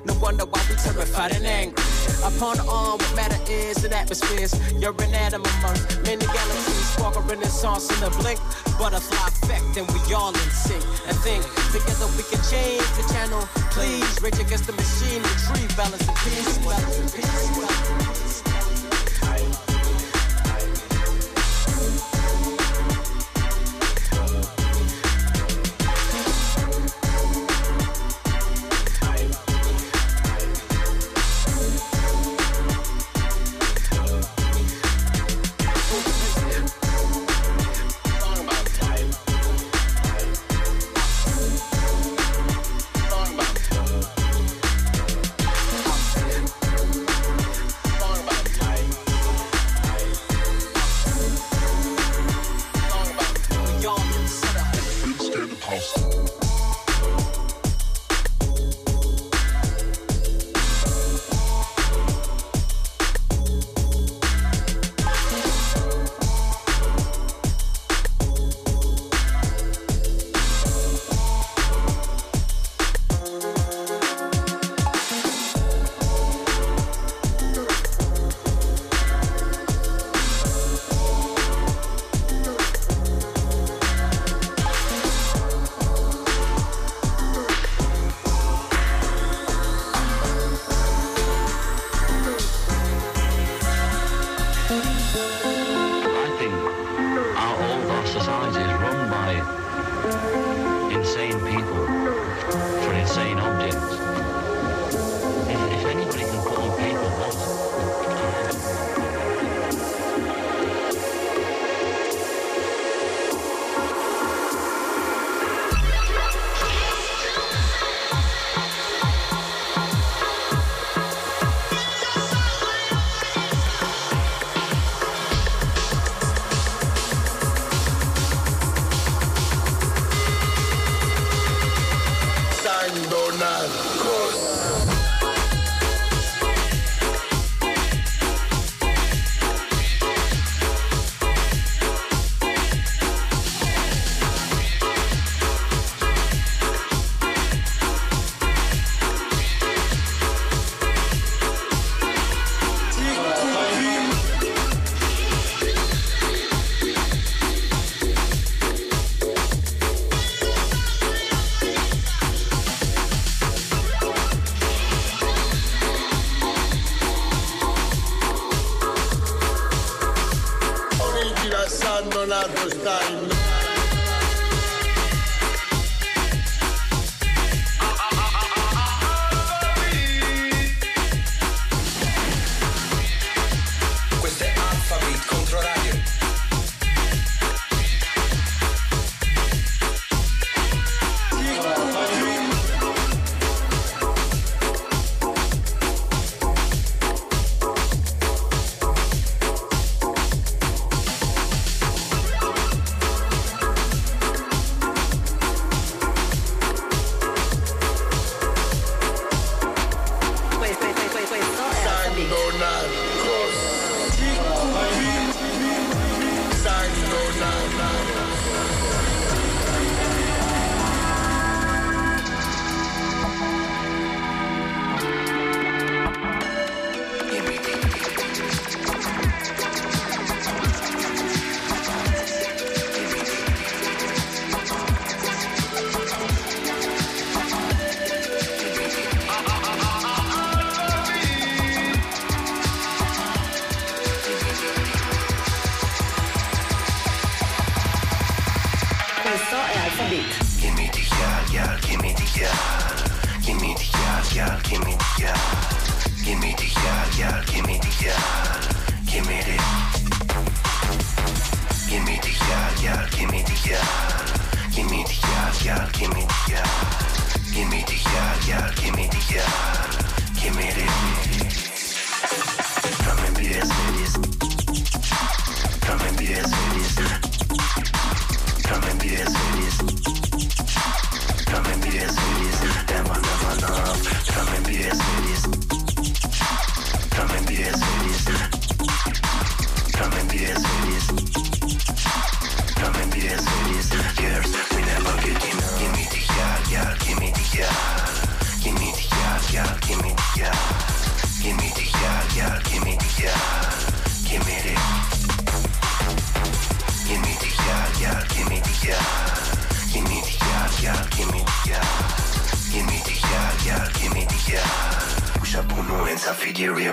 [0.04, 1.82] No wonder why we terrified and angry.
[2.24, 4.54] Upon all, what matter is in atmospheres.
[4.72, 7.02] You're an atom amongst many galaxies.
[7.02, 8.40] Walk a renaissance in a blink.
[8.78, 10.84] Butterfly effect, and we all in sync.
[11.06, 11.42] And think
[11.72, 13.40] together we can change the channel.
[13.70, 16.58] Please, rage against the machine, retrieve balance and peace.
[16.58, 18.03] Balance and peace.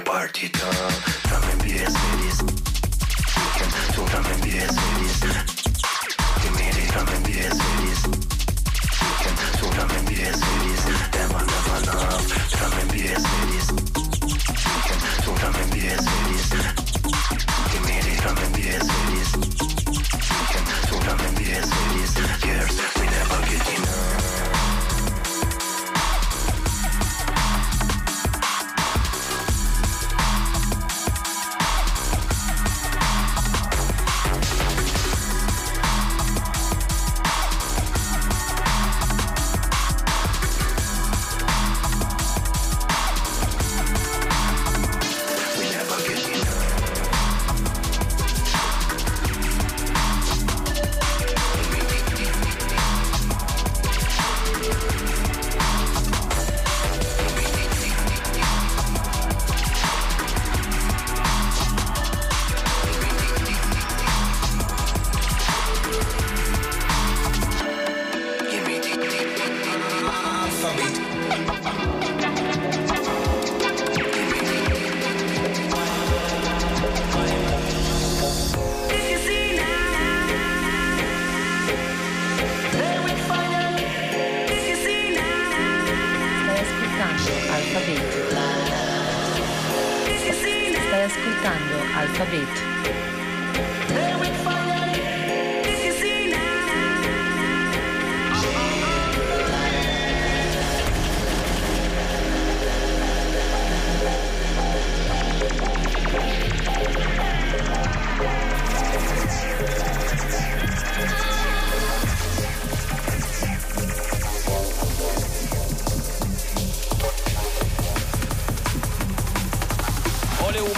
[0.04, 1.11] party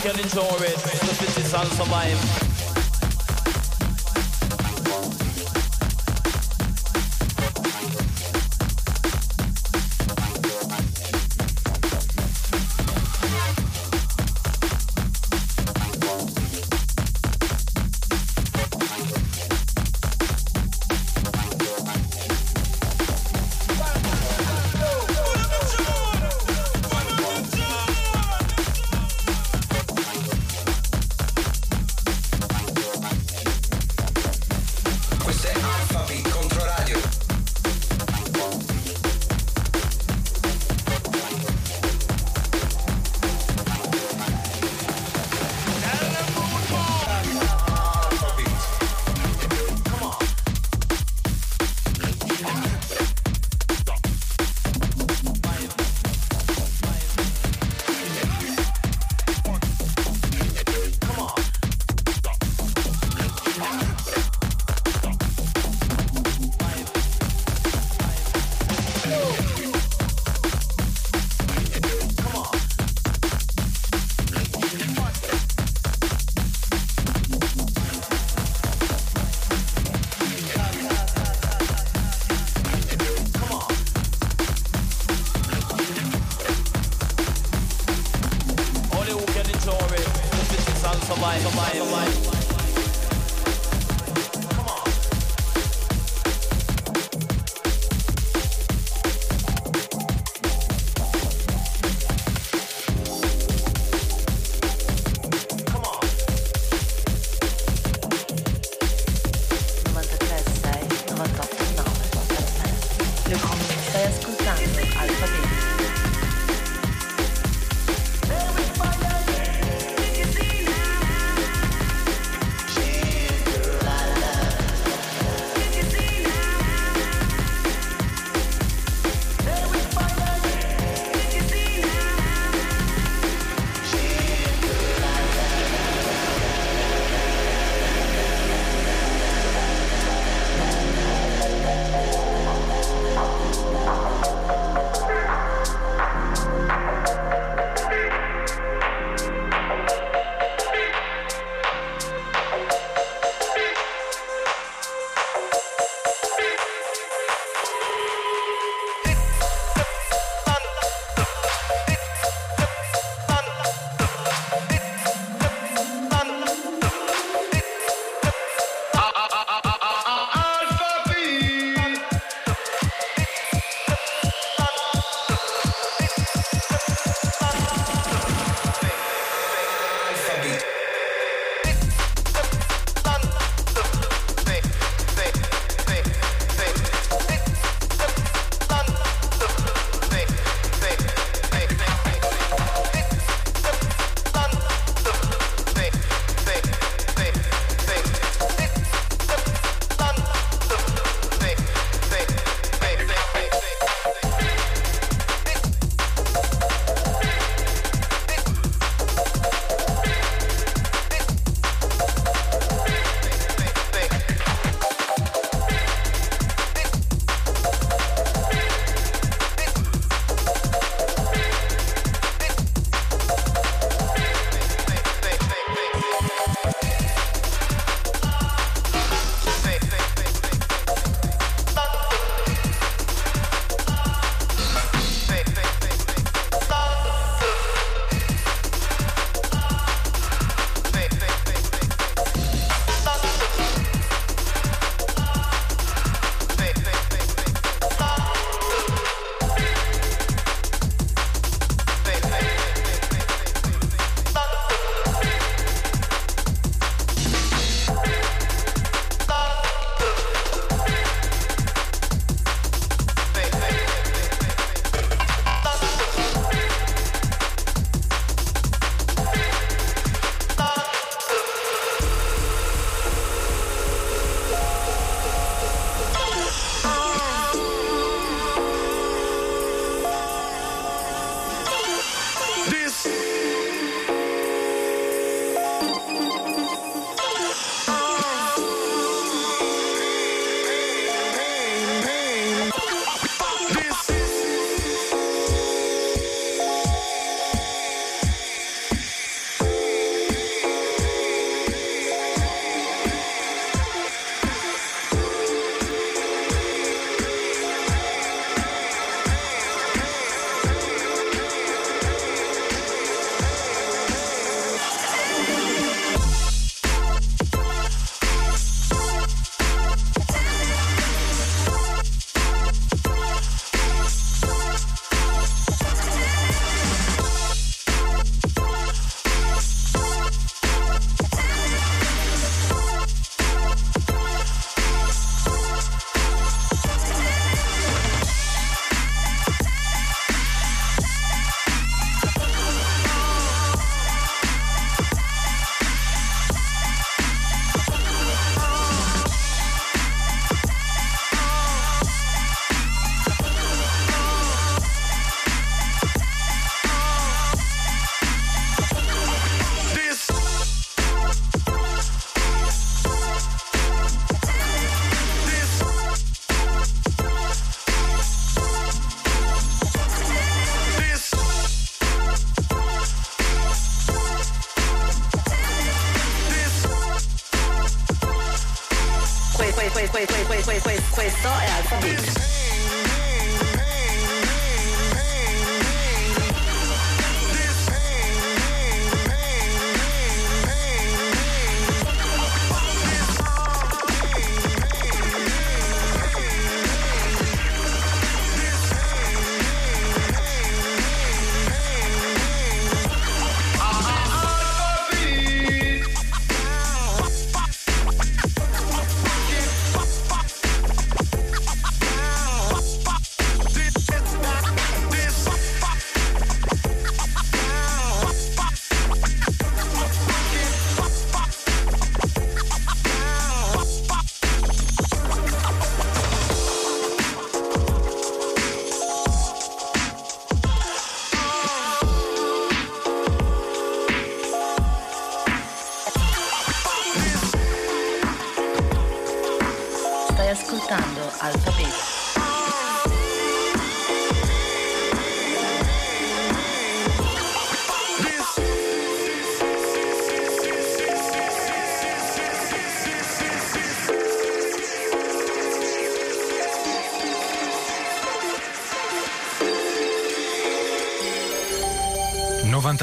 [0.03, 0.73] can enjoy it.
[0.73, 2.42] If it is and survive.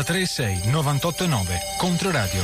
[0.01, 2.43] 93 6 98 9 Controradio.